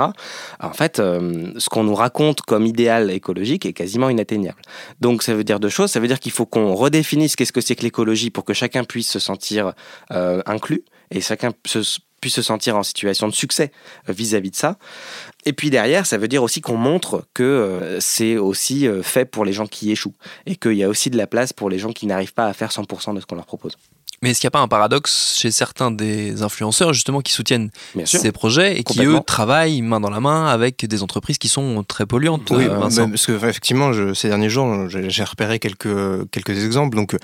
En 0.60 0.74
fait, 0.74 0.98
ce 0.98 1.70
qu'on 1.70 1.84
nous 1.84 1.96
raconte 1.96 2.42
comme 2.42 2.66
idéal 2.66 3.12
écologique 3.12 3.66
est 3.66 3.74
quasiment 3.74 4.10
inatteignable. 4.10 4.62
Donc 5.02 5.24
ça 5.24 5.34
veut 5.34 5.44
dire 5.44 5.60
deux 5.60 5.70
choses. 5.70 5.92
Ça 5.92 6.00
veut 6.00 6.08
dire 6.08 6.20
qu'il 6.20 6.32
faut 6.32 6.46
qu'on 6.46 6.74
redéfinisse 6.74 7.36
qu'est-ce 7.36 7.54
que 7.54 7.62
c'est 7.62 7.76
que 7.76 7.84
l'écologie 7.84 8.30
pour 8.30 8.46
que 8.46 8.54
chacun 8.54 8.84
puisse 8.84 9.10
se 9.10 9.20
sentir 9.20 9.74
inclus 10.10 10.84
et 11.12 11.22
chacun 11.22 11.52
se, 11.66 12.00
se 12.30 12.42
sentir 12.42 12.78
en 12.78 12.84
situation 12.84 13.28
de 13.28 13.34
succès 13.34 13.72
euh, 14.10 14.14
vis-à-vis 14.14 14.52
de 14.52 14.56
ça. 14.56 14.78
Et 15.46 15.54
puis 15.54 15.70
derrière, 15.70 16.06
ça 16.06 16.18
veut 16.18 16.28
dire 16.28 16.44
aussi 16.44 16.62
qu'on 16.62 16.78
montre 16.78 17.26
que 17.34 17.44
euh, 17.44 18.00
c'est 18.00 18.38
aussi 18.38 18.88
euh, 18.88 19.04
fait 19.04 19.26
pour 19.26 19.46
les 19.46 19.54
gens 19.54 19.68
qui 19.68 19.92
échouent 19.92 20.16
et 20.46 20.56
qu'il 20.56 20.74
y 20.74 20.84
a 20.84 20.90
aussi 20.90 21.10
de 21.10 21.18
la 21.18 21.28
place 21.28 21.54
pour 21.54 21.70
les 21.70 21.80
gens 21.80 21.92
qui 21.92 22.08
n'arrivent 22.08 22.34
pas 22.34 22.48
à 22.48 22.54
faire 22.54 22.72
100% 22.72 23.14
de 23.16 23.20
ce 23.20 23.26
qu'on 23.26 23.36
leur 23.36 23.46
propose. 23.46 23.78
Mais 24.26 24.32
est-ce 24.32 24.42
qu'il 24.42 24.48
n'y 24.48 24.54
a 24.54 24.58
pas 24.58 24.62
un 24.62 24.68
paradoxe 24.68 25.38
chez 25.38 25.52
certains 25.52 25.92
des 25.92 26.42
influenceurs 26.42 26.94
justement 26.94 27.22
qui 27.22 27.32
soutiennent 27.32 27.70
ces 28.06 28.32
projets 28.32 28.80
et 28.80 28.84
qui 28.84 29.06
eux 29.06 29.20
travaillent 29.24 29.84
main 29.84 30.00
dans 30.00 30.10
la 30.10 30.20
main 30.20 30.48
avec 30.48 30.84
des 30.84 31.04
entreprises 31.04 31.38
qui 31.38 31.48
sont 31.48 31.84
très 31.88 32.08
polluantes 32.08 32.50
Oui, 32.50 32.66
euh, 32.66 32.80
parce 32.80 33.28
que 33.28 33.34
effectivement, 33.34 33.94
je, 33.94 34.16
ces 34.16 34.30
derniers 34.30 34.50
jours, 34.50 34.90
j'ai 34.90 35.24
repéré 35.24 35.60
quelques 35.60 36.28
quelques 36.32 36.66
exemples. 36.66 36.96
Donc 36.96 37.14
euh, 37.14 37.20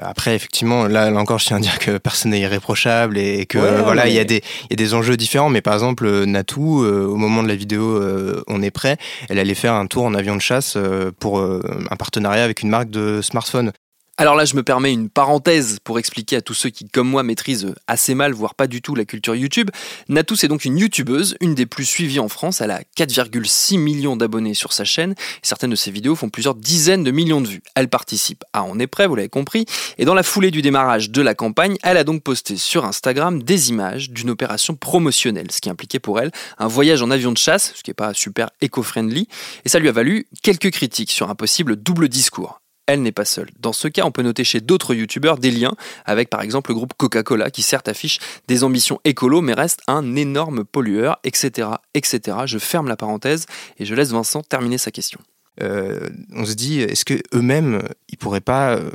après, 0.00 0.34
effectivement, 0.34 0.86
là, 0.86 1.10
là, 1.10 1.20
encore, 1.20 1.40
je 1.40 1.44
tiens 1.44 1.58
à 1.58 1.60
dire 1.60 1.78
que 1.78 1.98
personne 1.98 2.30
n'est 2.30 2.40
irréprochable 2.40 3.18
et, 3.18 3.44
que 3.44 3.58
voilà, 3.82 4.08
il 4.08 4.14
y 4.14 4.18
a 4.18 4.24
des 4.24 4.42
y 4.70 4.72
a 4.72 4.76
des 4.76 4.94
enjeux 4.94 5.18
différents. 5.18 5.50
Mais 5.50 5.60
par 5.60 5.74
exemple, 5.74 6.24
Natou, 6.24 6.82
euh, 6.82 7.04
au 7.04 7.16
moment 7.16 7.42
de 7.42 7.48
la 7.48 7.54
vidéo, 7.54 8.02
on 8.46 8.62
est 8.62 8.70
prêt. 8.70 8.96
Elle 9.28 9.38
allait 9.38 9.54
faire 9.54 9.74
un 9.74 9.86
tour 9.86 10.04
en 10.04 10.14
avion 10.14 10.36
de 10.36 10.40
chasse 10.40 10.78
pour 11.18 11.38
un 11.38 11.96
partenariat 11.98 12.44
avec 12.44 12.62
une 12.62 12.70
marque 12.70 12.88
de 12.88 13.20
smartphone. 13.20 13.72
Alors 14.20 14.34
là, 14.34 14.44
je 14.44 14.54
me 14.54 14.62
permets 14.62 14.92
une 14.92 15.08
parenthèse 15.08 15.78
pour 15.82 15.98
expliquer 15.98 16.36
à 16.36 16.42
tous 16.42 16.52
ceux 16.52 16.68
qui, 16.68 16.86
comme 16.86 17.08
moi, 17.08 17.22
maîtrisent 17.22 17.74
assez 17.86 18.14
mal, 18.14 18.34
voire 18.34 18.54
pas 18.54 18.66
du 18.66 18.82
tout 18.82 18.94
la 18.94 19.06
culture 19.06 19.34
YouTube. 19.34 19.70
Natou, 20.10 20.36
c'est 20.36 20.46
donc 20.46 20.66
une 20.66 20.76
YouTubeuse, 20.76 21.38
une 21.40 21.54
des 21.54 21.64
plus 21.64 21.86
suivies 21.86 22.20
en 22.20 22.28
France. 22.28 22.60
Elle 22.60 22.70
a 22.70 22.82
4,6 22.98 23.78
millions 23.78 24.16
d'abonnés 24.16 24.52
sur 24.52 24.74
sa 24.74 24.84
chaîne. 24.84 25.14
certaines 25.40 25.70
de 25.70 25.74
ses 25.74 25.90
vidéos 25.90 26.16
font 26.16 26.28
plusieurs 26.28 26.54
dizaines 26.54 27.02
de 27.02 27.10
millions 27.10 27.40
de 27.40 27.48
vues. 27.48 27.62
Elle 27.74 27.88
participe 27.88 28.44
à 28.52 28.62
On 28.64 28.78
est 28.78 28.86
prêt, 28.86 29.06
vous 29.06 29.16
l'avez 29.16 29.30
compris. 29.30 29.64
Et 29.96 30.04
dans 30.04 30.12
la 30.12 30.22
foulée 30.22 30.50
du 30.50 30.60
démarrage 30.60 31.08
de 31.08 31.22
la 31.22 31.34
campagne, 31.34 31.78
elle 31.82 31.96
a 31.96 32.04
donc 32.04 32.22
posté 32.22 32.58
sur 32.58 32.84
Instagram 32.84 33.42
des 33.42 33.70
images 33.70 34.10
d'une 34.10 34.28
opération 34.28 34.74
promotionnelle, 34.74 35.50
ce 35.50 35.62
qui 35.62 35.70
impliquait 35.70 35.98
pour 35.98 36.20
elle 36.20 36.30
un 36.58 36.66
voyage 36.66 37.00
en 37.00 37.10
avion 37.10 37.32
de 37.32 37.38
chasse, 37.38 37.72
ce 37.74 37.82
qui 37.82 37.88
n'est 37.88 37.94
pas 37.94 38.12
super 38.12 38.50
éco-friendly. 38.60 39.28
Et 39.64 39.70
ça 39.70 39.78
lui 39.78 39.88
a 39.88 39.92
valu 39.92 40.26
quelques 40.42 40.72
critiques 40.72 41.10
sur 41.10 41.30
un 41.30 41.34
possible 41.34 41.76
double 41.76 42.10
discours. 42.10 42.59
Elle 42.92 43.02
n'est 43.02 43.12
pas 43.12 43.24
seule. 43.24 43.50
Dans 43.60 43.72
ce 43.72 43.88
cas, 43.88 44.04
on 44.04 44.10
peut 44.10 44.22
noter 44.22 44.44
chez 44.44 44.60
d'autres 44.60 44.94
youtubeurs 44.94 45.38
des 45.38 45.50
liens 45.50 45.74
avec 46.04 46.30
par 46.30 46.42
exemple 46.42 46.70
le 46.70 46.74
groupe 46.74 46.94
Coca-Cola 46.96 47.50
qui 47.50 47.62
certes 47.62 47.88
affiche 47.88 48.18
des 48.48 48.64
ambitions 48.64 49.00
écolo 49.04 49.40
mais 49.40 49.54
reste 49.54 49.80
un 49.86 50.16
énorme 50.16 50.64
pollueur, 50.64 51.18
etc. 51.24 51.68
etc. 51.94 52.38
Je 52.46 52.58
ferme 52.58 52.88
la 52.88 52.96
parenthèse 52.96 53.46
et 53.78 53.84
je 53.84 53.94
laisse 53.94 54.10
Vincent 54.10 54.42
terminer 54.42 54.78
sa 54.78 54.90
question. 54.90 55.20
Euh, 55.62 56.08
on 56.32 56.46
se 56.46 56.54
dit, 56.54 56.80
est-ce 56.80 57.04
que 57.04 57.20
eux-mêmes, 57.34 57.82
ils 58.08 58.16
pourraient 58.16 58.40
pas 58.40 58.76
euh, 58.76 58.90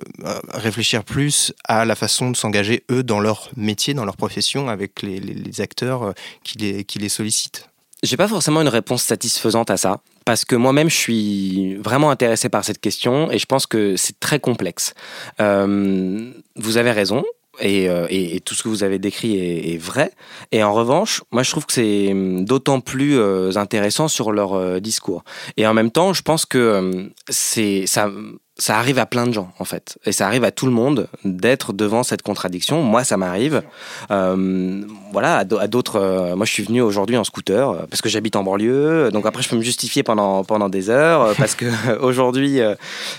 réfléchir 0.50 1.04
plus 1.04 1.54
à 1.66 1.86
la 1.86 1.96
façon 1.96 2.32
de 2.32 2.36
s'engager 2.36 2.84
eux 2.92 3.04
dans 3.04 3.20
leur 3.20 3.52
métier, 3.56 3.94
dans 3.94 4.06
leur 4.06 4.18
profession, 4.18 4.68
avec 4.70 5.02
les, 5.04 5.62
acteurs 5.62 6.14
qui 6.44 6.58
les 6.58 7.10
sollicitent? 7.10 7.70
J'ai 8.06 8.18
pas 8.18 8.28
forcément 8.28 8.62
une 8.62 8.70
réponse 8.70 9.04
satisfaisante 9.04 9.70
à 9.70 9.78
ça. 9.78 10.00
Parce 10.26 10.46
que 10.46 10.56
moi-même, 10.56 10.90
je 10.90 10.96
suis 10.96 11.76
vraiment 11.76 12.10
intéressé 12.10 12.50
par 12.50 12.64
cette 12.64 12.80
question 12.80 13.32
et 13.32 13.38
je 13.38 13.46
pense 13.46 13.68
que 13.68 13.96
c'est 13.96 14.20
très 14.20 14.40
complexe. 14.40 14.94
vous 15.40 16.78
avez 16.78 16.92
raison, 16.92 17.24
euh, 17.64 18.08
et, 18.10 18.40
tout 18.42 18.54
ce 18.54 18.64
que 18.64 18.70
vous 18.70 18.84
avez 18.84 19.00
décrit 19.00 19.38
est, 19.38 19.78
vrai. 19.78 20.12
Et 20.52 20.64
en 20.64 20.74
revanche, 20.74 21.24
moi 21.32 21.44
je 21.44 21.52
trouve 21.52 21.66
que 21.66 21.74
c'est 21.74 22.12
hum, 22.12 22.46
d'autant 22.46 22.80
plus 22.80 23.18
euh, 23.18 23.56
intéressant 23.56 24.08
sur 24.08 24.32
leur 24.32 24.54
euh, 24.54 24.80
discours. 24.80 25.24
Et 25.58 25.68
en 25.68 25.74
même 25.74 25.92
temps, 25.92 26.14
je 26.14 26.22
pense 26.22 26.46
que 26.46 27.12
c'est 27.30 27.86
ça 27.88 28.10
ça 28.58 28.78
arrive 28.78 29.00
à 29.00 29.06
plein 29.06 29.28
de 29.28 29.34
gens 29.34 29.52
en 29.60 29.66
fait. 29.66 29.98
Et 30.06 30.14
ça 30.14 30.26
arrive 30.28 30.46
à 30.46 30.52
tout 30.52 30.66
le 30.66 30.72
monde 30.72 31.08
d'être 31.26 31.74
devant 31.74 32.04
cette 32.04 32.22
contradiction. 32.22 32.82
Moi 32.84 33.04
ça 33.04 33.18
m'arrive. 33.18 33.64
Euh, 34.12 34.82
voilà 35.12 35.40
à 35.40 35.68
d'autres 35.68 36.00
euh, 36.00 36.36
moi 36.36 36.46
je 36.46 36.52
suis 36.52 36.64
venu 36.64 36.82
aujourd'hui 36.82 37.18
en 37.18 37.24
scooter 37.24 37.70
euh, 37.70 37.86
parce 37.90 38.02
que 38.02 38.08
j'habite 38.08 38.38
en 38.38 38.44
banlieue. 38.44 39.12
Donc 39.12 39.26
après 39.26 39.44
je 39.44 39.50
peux 39.50 39.58
me 39.58 39.62
justifier 39.62 40.04
pendant 40.04 40.44
pendant 40.46 40.70
des 40.70 40.90
heures 40.90 41.36
parce 41.36 41.56
que 41.56 41.66
aujourd'hui 42.00 42.62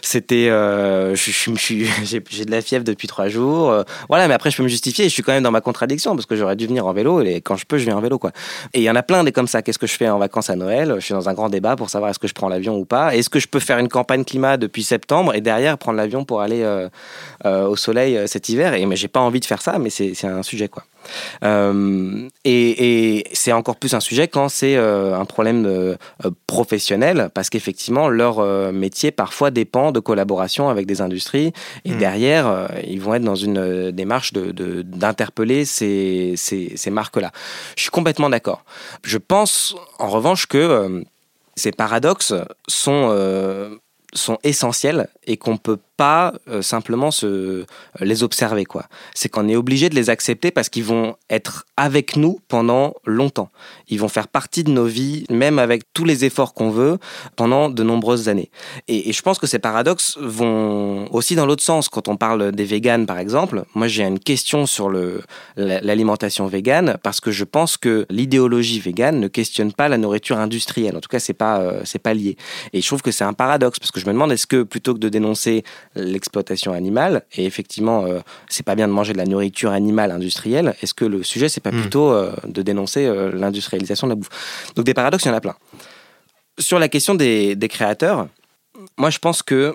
c'était 0.00 0.46
j'ai 1.14 2.44
de 2.44 2.50
la 2.50 2.62
fièvre 2.62 2.84
depuis 2.84 3.08
trois 3.08 3.28
jours. 3.28 3.84
Voilà 4.08 4.28
mais 4.28 4.34
après 4.34 4.50
je 4.50 4.56
peux 4.56 4.62
me 4.62 4.68
justifier 4.68 5.04
je 5.04 5.12
suis 5.12 5.22
quand 5.22 5.32
même 5.32 5.42
dans 5.42 5.50
ma 5.50 5.60
contradiction 5.60 6.14
parce 6.14 6.26
que 6.26 6.36
j'aurais 6.36 6.56
dû 6.56 6.66
venir 6.66 6.86
en 6.86 6.94
vélo 6.94 7.20
et 7.20 7.42
quand 7.42 7.56
je 7.56 7.66
peux 7.66 7.76
je 7.76 7.84
viens 7.84 7.96
en 7.96 8.00
vélo 8.00 8.18
quoi. 8.18 8.32
Et 8.72 8.80
il 8.80 8.84
y 8.84 8.90
en 8.90 8.96
a 8.96 9.02
plein 9.02 9.22
des 9.22 9.32
comme 9.32 9.48
ça. 9.48 9.60
Qu'est-ce 9.60 9.78
que 9.78 9.86
je 9.86 9.94
fais 9.94 10.08
en 10.08 10.18
vacances 10.18 10.48
à 10.48 10.56
Noël? 10.56 10.94
Je 10.96 11.04
suis 11.04 11.14
dans 11.14 11.28
un 11.28 11.34
grand 11.34 11.50
débat 11.50 11.76
pour 11.76 11.90
savoir 11.90 12.10
est-ce 12.10 12.18
que 12.18 12.28
je 12.28 12.34
prends 12.34 12.48
l'avion 12.48 12.76
ou 12.76 12.86
pas. 12.86 13.14
Est-ce 13.14 13.28
que 13.28 13.38
je 13.38 13.48
peux 13.48 13.60
faire 13.60 13.78
une 13.78 13.88
campagne 13.88 14.24
climat 14.24 14.56
depuis 14.56 14.82
septembre? 14.82 15.25
Et 15.32 15.40
derrière 15.40 15.78
prendre 15.78 15.96
l'avion 15.96 16.24
pour 16.24 16.40
aller 16.40 16.62
euh, 16.62 16.88
euh, 17.44 17.66
au 17.66 17.76
soleil 17.76 18.16
euh, 18.16 18.26
cet 18.26 18.48
hiver. 18.48 18.74
Et 18.74 18.86
mais 18.86 18.96
j'ai 18.96 19.08
pas 19.08 19.20
envie 19.20 19.40
de 19.40 19.44
faire 19.44 19.62
ça, 19.62 19.78
mais 19.78 19.90
c'est 19.90 20.24
un 20.24 20.42
sujet 20.42 20.68
quoi. 20.68 20.84
et, 22.44 23.24
c'est 23.32 23.52
encore 23.52 23.76
plus 23.76 23.94
un 23.94 24.00
sujet 24.00 24.28
quand 24.28 24.48
c'est 24.48 24.76
un 24.76 25.24
problème 25.24 25.96
professionnel, 26.46 27.30
parce 27.34 27.50
qu'effectivement, 27.50 28.08
leur 28.08 28.40
métier 28.72 29.10
parfois 29.12 29.50
dépend 29.50 29.92
de 29.92 30.00
collaboration 30.00 30.68
avec 30.68 30.86
des 30.86 31.00
industries, 31.00 31.52
et 31.84 31.92
mmh. 31.92 31.98
derrière, 31.98 32.68
ils 32.86 33.00
vont 33.00 33.14
être 33.14 33.24
dans 33.24 33.36
une 33.36 33.92
démarche 33.92 34.32
d'interpeller 34.32 35.60
de, 35.60 35.64
ces, 35.64 36.34
ces, 36.36 36.72
ces 36.76 36.90
marques-là. 36.90 37.30
Je 37.76 37.82
suis 37.82 37.90
complètement 37.90 38.30
d'accord. 38.30 38.64
Je 39.04 39.18
pense, 39.18 39.76
en 39.98 40.08
revanche, 40.08 40.46
que 40.46 41.04
ces 41.54 41.72
paradoxes 41.72 42.34
sont 42.68 43.10
sont 44.16 44.38
essentiels 44.42 45.08
et 45.26 45.36
qu'on 45.36 45.56
peut 45.56 45.78
pas 45.96 46.34
euh, 46.48 46.62
simplement 46.62 47.10
se, 47.10 47.64
les 48.00 48.22
observer. 48.22 48.64
quoi. 48.64 48.86
C'est 49.14 49.28
qu'on 49.28 49.48
est 49.48 49.56
obligé 49.56 49.88
de 49.88 49.94
les 49.94 50.10
accepter 50.10 50.50
parce 50.50 50.68
qu'ils 50.68 50.84
vont 50.84 51.16
être 51.30 51.66
avec 51.76 52.16
nous 52.16 52.40
pendant 52.48 52.94
longtemps. 53.04 53.50
Ils 53.88 54.00
vont 54.00 54.08
faire 54.08 54.28
partie 54.28 54.64
de 54.64 54.70
nos 54.70 54.86
vies, 54.86 55.24
même 55.30 55.58
avec 55.58 55.82
tous 55.92 56.04
les 56.04 56.24
efforts 56.24 56.54
qu'on 56.54 56.70
veut, 56.70 56.98
pendant 57.36 57.70
de 57.70 57.82
nombreuses 57.82 58.28
années. 58.28 58.50
Et, 58.88 59.12
je 59.12 59.22
pense 59.22 59.38
que 59.38 59.46
ces 59.46 59.58
paradoxes 59.58 60.18
vont 60.20 61.12
aussi 61.12 61.34
dans 61.36 61.46
l'autre 61.46 61.62
sens. 61.62 61.88
Quand 61.88 62.08
on 62.08 62.16
parle 62.16 62.52
des 62.52 62.64
véganes, 62.64 63.06
par 63.06 63.18
exemple, 63.18 63.64
moi 63.74 63.88
j'ai 63.88 64.04
une 64.04 64.18
question 64.18 64.66
sur 64.66 64.90
l'alimentation 65.56 66.46
végane 66.46 66.98
parce 67.02 67.20
que 67.20 67.30
je 67.30 67.44
pense 67.44 67.76
que 67.76 68.06
l'idéologie 68.10 68.80
végane 68.80 69.20
ne 69.20 69.28
questionne 69.28 69.72
pas 69.72 69.88
la 69.88 69.98
nourriture 69.98 70.38
industrielle. 70.38 70.96
En 70.96 71.00
tout 71.00 71.08
cas, 71.08 71.18
c'est 71.18 71.34
pas, 71.34 71.60
euh, 71.60 71.80
c'est 71.84 71.98
pas 71.98 72.14
lié. 72.14 72.36
Et 72.72 72.80
je 72.80 72.86
trouve 72.86 73.02
que 73.02 73.10
c'est 73.10 73.24
un 73.24 73.32
paradoxe 73.32 73.78
parce 73.78 73.90
que 73.90 74.00
je 74.00 74.06
me 74.06 74.12
demande 74.12 74.32
est-ce 74.32 74.46
que 74.46 74.62
plutôt 74.62 74.94
que 74.94 74.98
de 74.98 75.08
dénoncer 75.08 75.64
l'exploitation 75.96 76.72
animale. 76.72 77.24
Et 77.36 77.44
effectivement, 77.44 78.04
euh, 78.04 78.20
c'est 78.48 78.64
pas 78.64 78.74
bien 78.74 78.86
de 78.86 78.92
manger 78.92 79.12
de 79.12 79.18
la 79.18 79.24
nourriture 79.24 79.70
animale 79.70 80.10
industrielle. 80.10 80.74
Est-ce 80.82 80.94
que 80.94 81.04
le 81.04 81.22
sujet, 81.22 81.48
c'est 81.48 81.60
pas 81.60 81.72
hmm. 81.72 81.80
plutôt 81.80 82.12
euh, 82.12 82.32
de 82.46 82.62
dénoncer 82.62 83.06
euh, 83.06 83.32
l'industrialisation 83.32 84.06
de 84.06 84.12
la 84.12 84.16
bouffe? 84.16 84.28
Donc 84.76 84.84
des 84.84 84.94
paradoxes, 84.94 85.24
il 85.24 85.28
y 85.28 85.30
en 85.30 85.34
a 85.34 85.40
plein. 85.40 85.56
Sur 86.58 86.78
la 86.78 86.88
question 86.88 87.14
des, 87.14 87.56
des 87.56 87.68
créateurs, 87.68 88.28
moi 88.96 89.10
je 89.10 89.18
pense 89.18 89.42
que 89.42 89.74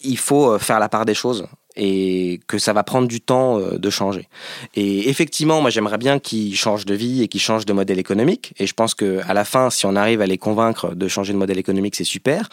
il 0.00 0.18
faut 0.18 0.58
faire 0.58 0.78
la 0.78 0.88
part 0.88 1.04
des 1.04 1.14
choses 1.14 1.46
et 1.76 2.40
que 2.46 2.58
ça 2.58 2.72
va 2.72 2.82
prendre 2.82 3.08
du 3.08 3.20
temps 3.20 3.58
euh, 3.58 3.78
de 3.78 3.90
changer. 3.90 4.28
Et 4.74 5.08
effectivement, 5.08 5.60
moi 5.60 5.70
j'aimerais 5.70 5.98
bien 5.98 6.18
qu'ils 6.18 6.56
changent 6.56 6.86
de 6.86 6.94
vie 6.94 7.22
et 7.22 7.28
qu'ils 7.28 7.40
changent 7.40 7.66
de 7.66 7.72
modèle 7.72 7.98
économique. 7.98 8.54
Et 8.58 8.66
je 8.66 8.74
pense 8.74 8.94
que 8.94 9.20
à 9.28 9.34
la 9.34 9.44
fin, 9.44 9.70
si 9.70 9.86
on 9.86 9.96
arrive 9.96 10.20
à 10.20 10.26
les 10.26 10.38
convaincre 10.38 10.94
de 10.94 11.08
changer 11.08 11.32
de 11.32 11.38
modèle 11.38 11.58
économique, 11.58 11.96
c'est 11.96 12.04
super. 12.04 12.48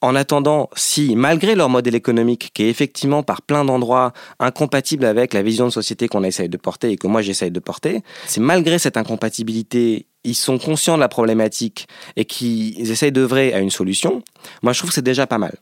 En 0.00 0.14
attendant, 0.14 0.70
si 0.76 1.16
malgré 1.16 1.54
leur 1.54 1.68
modèle 1.68 1.94
économique, 1.94 2.50
qui 2.54 2.64
est 2.64 2.68
effectivement 2.68 3.22
par 3.22 3.42
plein 3.42 3.64
d'endroits 3.64 4.12
incompatible 4.38 5.04
avec 5.04 5.34
la 5.34 5.42
vision 5.42 5.66
de 5.66 5.72
société 5.72 6.08
qu'on 6.08 6.24
essaye 6.24 6.48
de 6.48 6.56
porter 6.56 6.90
et 6.90 6.96
que 6.96 7.06
moi 7.06 7.22
j'essaye 7.22 7.50
de 7.50 7.60
porter, 7.60 8.02
c'est 8.26 8.40
malgré 8.40 8.78
cette 8.78 8.96
incompatibilité 8.96 10.06
ils 10.24 10.34
sont 10.34 10.58
conscients 10.58 10.96
de 10.96 11.00
la 11.00 11.08
problématique 11.08 11.86
et 12.16 12.24
qu'ils 12.24 12.90
essayent 12.90 13.12
d'œuvrer 13.12 13.54
à 13.54 13.60
une 13.60 13.70
solution, 13.70 14.22
moi 14.62 14.72
je 14.72 14.78
trouve 14.78 14.90
que 14.90 14.94
c'est 14.94 15.02
déjà 15.02 15.26
pas 15.26 15.38
mal. 15.38 15.54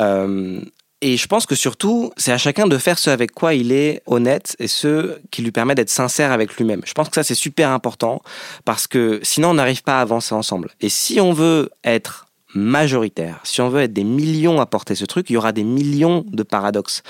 Euh, 0.00 0.60
et 1.02 1.16
je 1.16 1.26
pense 1.26 1.44
que 1.44 1.54
surtout, 1.54 2.10
c'est 2.16 2.32
à 2.32 2.38
chacun 2.38 2.66
de 2.66 2.78
faire 2.78 2.98
ce 2.98 3.10
avec 3.10 3.32
quoi 3.32 3.52
il 3.52 3.70
est 3.70 4.02
honnête 4.06 4.56
et 4.58 4.66
ce 4.66 5.18
qui 5.30 5.42
lui 5.42 5.52
permet 5.52 5.74
d'être 5.74 5.90
sincère 5.90 6.32
avec 6.32 6.56
lui-même. 6.56 6.80
Je 6.86 6.94
pense 6.94 7.08
que 7.08 7.14
ça, 7.14 7.22
c'est 7.22 7.34
super 7.34 7.70
important 7.70 8.22
parce 8.64 8.86
que 8.86 9.20
sinon, 9.22 9.50
on 9.50 9.54
n'arrive 9.54 9.82
pas 9.82 9.98
à 9.98 10.00
avancer 10.00 10.34
ensemble. 10.34 10.70
Et 10.80 10.88
si 10.88 11.20
on 11.20 11.32
veut 11.34 11.70
être 11.84 12.28
majoritaire, 12.54 13.40
si 13.44 13.60
on 13.60 13.68
veut 13.68 13.82
être 13.82 13.92
des 13.92 14.04
millions 14.04 14.58
à 14.58 14.64
porter 14.64 14.94
ce 14.94 15.04
truc, 15.04 15.28
il 15.28 15.34
y 15.34 15.36
aura 15.36 15.52
des 15.52 15.64
millions 15.64 16.24
de 16.28 16.42
paradoxes. 16.42 17.02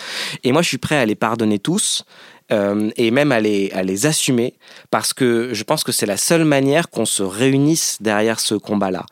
Et 0.42 0.50
moi, 0.50 0.62
je 0.62 0.68
suis 0.68 0.78
prêt 0.78 0.96
à 0.96 1.06
les 1.06 1.14
pardonner 1.14 1.60
tous. 1.60 2.04
Euh, 2.52 2.90
et 2.96 3.10
même 3.10 3.32
à 3.32 3.40
les, 3.40 3.72
à 3.72 3.82
les 3.82 4.06
assumer 4.06 4.54
parce 4.92 5.12
que 5.12 5.50
je 5.52 5.64
pense 5.64 5.82
que 5.82 5.90
c'est 5.90 6.06
la 6.06 6.16
seule 6.16 6.44
manière 6.44 6.90
qu'on 6.90 7.04
se 7.04 7.24
réunisse 7.24 7.98
derrière 8.00 8.38
ce 8.38 8.54
combat-là. 8.54 9.04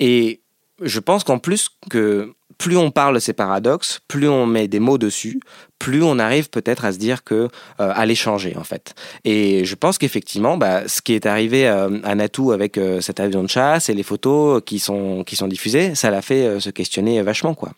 Et 0.00 0.42
je 0.82 1.00
pense 1.00 1.24
qu'en 1.24 1.38
plus 1.38 1.70
que 1.88 2.34
plus 2.58 2.76
on 2.76 2.90
parle 2.90 3.14
de 3.14 3.20
ces 3.20 3.32
paradoxes, 3.32 4.00
plus 4.08 4.28
on 4.28 4.46
met 4.46 4.68
des 4.68 4.80
mots 4.80 4.98
dessus, 4.98 5.40
plus 5.78 6.02
on 6.02 6.18
arrive 6.18 6.48
peut-être 6.50 6.84
à 6.84 6.92
se 6.92 6.98
dire 6.98 7.24
que 7.24 7.34
euh, 7.34 7.48
à 7.78 8.06
les 8.06 8.14
changer 8.14 8.56
en 8.56 8.64
fait. 8.64 8.94
Et 9.24 9.64
je 9.64 9.74
pense 9.74 9.98
qu'effectivement, 9.98 10.56
bah, 10.56 10.88
ce 10.88 11.02
qui 11.02 11.12
est 11.12 11.26
arrivé 11.26 11.68
euh, 11.68 11.98
à 12.04 12.14
Natou 12.14 12.52
avec 12.52 12.78
euh, 12.78 13.00
cet 13.00 13.20
avion 13.20 13.42
de 13.42 13.48
chasse 13.48 13.88
et 13.88 13.94
les 13.94 14.02
photos 14.02 14.62
qui 14.64 14.78
sont 14.78 15.24
qui 15.24 15.36
sont 15.36 15.48
diffusées, 15.48 15.94
ça 15.94 16.10
l'a 16.10 16.22
fait 16.22 16.58
se 16.60 16.70
questionner 16.70 17.20
vachement 17.22 17.54
quoi. 17.54 17.72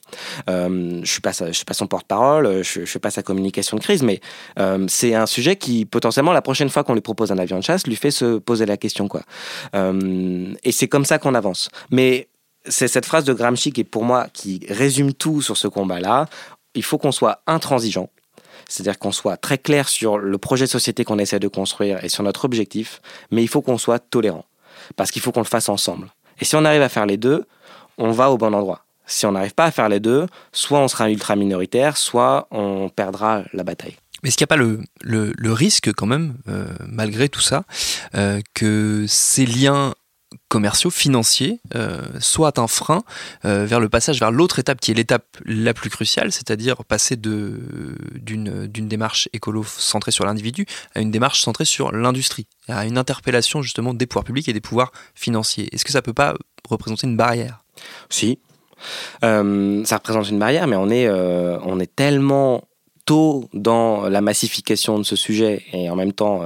je 0.46 1.00
suis 1.04 1.20
pas 1.20 1.32
je 1.32 1.52
suis 1.52 1.64
pas 1.64 1.74
son 1.74 1.86
porte-parole, 1.86 2.62
je, 2.62 2.80
je 2.80 2.84
fais 2.84 2.98
pas 2.98 3.10
sa 3.10 3.22
communication 3.22 3.76
de 3.76 3.82
crise, 3.82 4.02
mais 4.02 4.20
c'est 4.88 5.14
un 5.14 5.26
sujet 5.26 5.56
qui 5.56 5.84
potentiellement 5.84 6.32
la 6.32 6.42
prochaine 6.42 6.68
fois 6.68 6.84
qu'on 6.84 6.94
lui 6.94 7.00
propose 7.00 7.32
un 7.32 7.38
avion 7.38 7.58
de 7.58 7.64
chasse 7.64 7.86
lui 7.86 7.96
fait 7.96 8.10
se 8.10 8.38
poser 8.38 8.66
la 8.66 8.76
question 8.76 9.08
quoi. 9.08 9.22
et 9.74 10.72
c'est 10.72 10.88
comme 10.88 11.04
ça 11.04 11.18
qu'on 11.18 11.34
avance. 11.34 11.70
Mais 11.90 12.28
c'est 12.68 12.88
cette 12.88 13.06
phrase 13.06 13.24
de 13.24 13.32
Gramsci 13.32 13.72
qui 13.72 13.82
est 13.82 13.84
pour 13.84 14.04
moi 14.04 14.26
qui 14.32 14.66
résume 14.68 15.12
tout 15.12 15.42
sur 15.42 15.56
ce 15.56 15.68
combat-là. 15.68 16.26
Il 16.74 16.82
faut 16.82 16.98
qu'on 16.98 17.12
soit 17.12 17.42
intransigeant, 17.46 18.10
c'est-à-dire 18.68 18.98
qu'on 18.98 19.12
soit 19.12 19.36
très 19.36 19.58
clair 19.58 19.88
sur 19.88 20.18
le 20.18 20.38
projet 20.38 20.66
de 20.66 20.70
société 20.70 21.04
qu'on 21.04 21.18
essaie 21.18 21.38
de 21.38 21.48
construire 21.48 22.04
et 22.04 22.08
sur 22.08 22.22
notre 22.22 22.44
objectif, 22.44 23.00
mais 23.30 23.42
il 23.42 23.48
faut 23.48 23.62
qu'on 23.62 23.78
soit 23.78 23.98
tolérant, 23.98 24.44
parce 24.96 25.10
qu'il 25.10 25.22
faut 25.22 25.32
qu'on 25.32 25.40
le 25.40 25.46
fasse 25.46 25.68
ensemble. 25.68 26.12
Et 26.40 26.44
si 26.44 26.54
on 26.56 26.64
arrive 26.64 26.82
à 26.82 26.88
faire 26.88 27.06
les 27.06 27.16
deux, 27.16 27.46
on 27.98 28.10
va 28.10 28.30
au 28.30 28.36
bon 28.36 28.52
endroit. 28.52 28.84
Si 29.06 29.24
on 29.24 29.32
n'arrive 29.32 29.54
pas 29.54 29.66
à 29.66 29.70
faire 29.70 29.88
les 29.88 30.00
deux, 30.00 30.26
soit 30.52 30.80
on 30.80 30.88
sera 30.88 31.10
ultra 31.10 31.36
minoritaire, 31.36 31.96
soit 31.96 32.48
on 32.50 32.88
perdra 32.88 33.44
la 33.52 33.62
bataille. 33.62 33.96
Mais 34.22 34.28
est-ce 34.28 34.36
qu'il 34.36 34.44
n'y 34.44 34.48
a 34.48 34.56
pas 34.56 34.56
le, 34.56 34.82
le, 35.36 35.52
risque 35.52 35.92
quand 35.92 36.06
même, 36.06 36.36
euh, 36.48 36.66
malgré 36.86 37.28
tout 37.28 37.40
ça, 37.40 37.64
euh, 38.14 38.40
que 38.54 39.04
ces 39.06 39.46
liens 39.46 39.94
commerciaux, 40.48 40.90
financiers, 40.90 41.60
euh, 41.74 42.02
soit 42.20 42.58
un 42.58 42.68
frein 42.68 43.02
euh, 43.44 43.66
vers 43.66 43.80
le 43.80 43.88
passage 43.88 44.20
vers 44.20 44.30
l'autre 44.30 44.58
étape 44.58 44.80
qui 44.80 44.92
est 44.92 44.94
l'étape 44.94 45.24
la 45.44 45.74
plus 45.74 45.90
cruciale, 45.90 46.30
c'est-à-dire 46.30 46.84
passer 46.84 47.16
d'une 47.16 48.68
démarche 48.88 49.28
écolo 49.32 49.64
centrée 49.64 50.12
sur 50.12 50.24
l'individu 50.24 50.66
à 50.94 51.00
une 51.00 51.10
démarche 51.10 51.40
centrée 51.40 51.64
sur 51.64 51.92
l'industrie, 51.92 52.46
à 52.68 52.86
une 52.86 52.98
interpellation 52.98 53.60
justement 53.62 53.92
des 53.92 54.06
pouvoirs 54.06 54.24
publics 54.24 54.48
et 54.48 54.52
des 54.52 54.60
pouvoirs 54.60 54.92
financiers. 55.14 55.68
Est-ce 55.72 55.84
que 55.84 55.92
ça 55.92 56.02
peut 56.02 56.14
pas 56.14 56.34
représenter 56.68 57.06
une 57.06 57.16
barrière? 57.16 57.64
Si, 58.08 58.38
euh, 59.24 59.84
ça 59.84 59.96
représente 59.96 60.28
une 60.28 60.38
barrière, 60.38 60.66
mais 60.68 60.76
on 60.76 60.90
est, 60.90 61.10
on 61.10 61.80
est 61.80 61.94
tellement 61.94 62.62
tôt 63.06 63.48
dans 63.54 64.08
la 64.08 64.20
massification 64.20 64.98
de 64.98 65.04
ce 65.04 65.16
sujet 65.16 65.64
et 65.72 65.88
en 65.88 65.96
même 65.96 66.12
temps 66.12 66.42